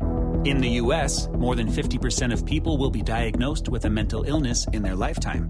In 0.45 0.61
the 0.61 0.79
U.S., 0.81 1.27
more 1.37 1.55
than 1.55 1.67
50% 1.67 2.31
of 2.31 2.45
people 2.45 2.77
will 2.77 2.91
be 2.91 3.01
diagnosed 3.01 3.69
with 3.69 3.85
a 3.85 3.89
mental 3.89 4.23
illness 4.23 4.67
in 4.71 4.83
their 4.83 4.95
lifetime 4.95 5.49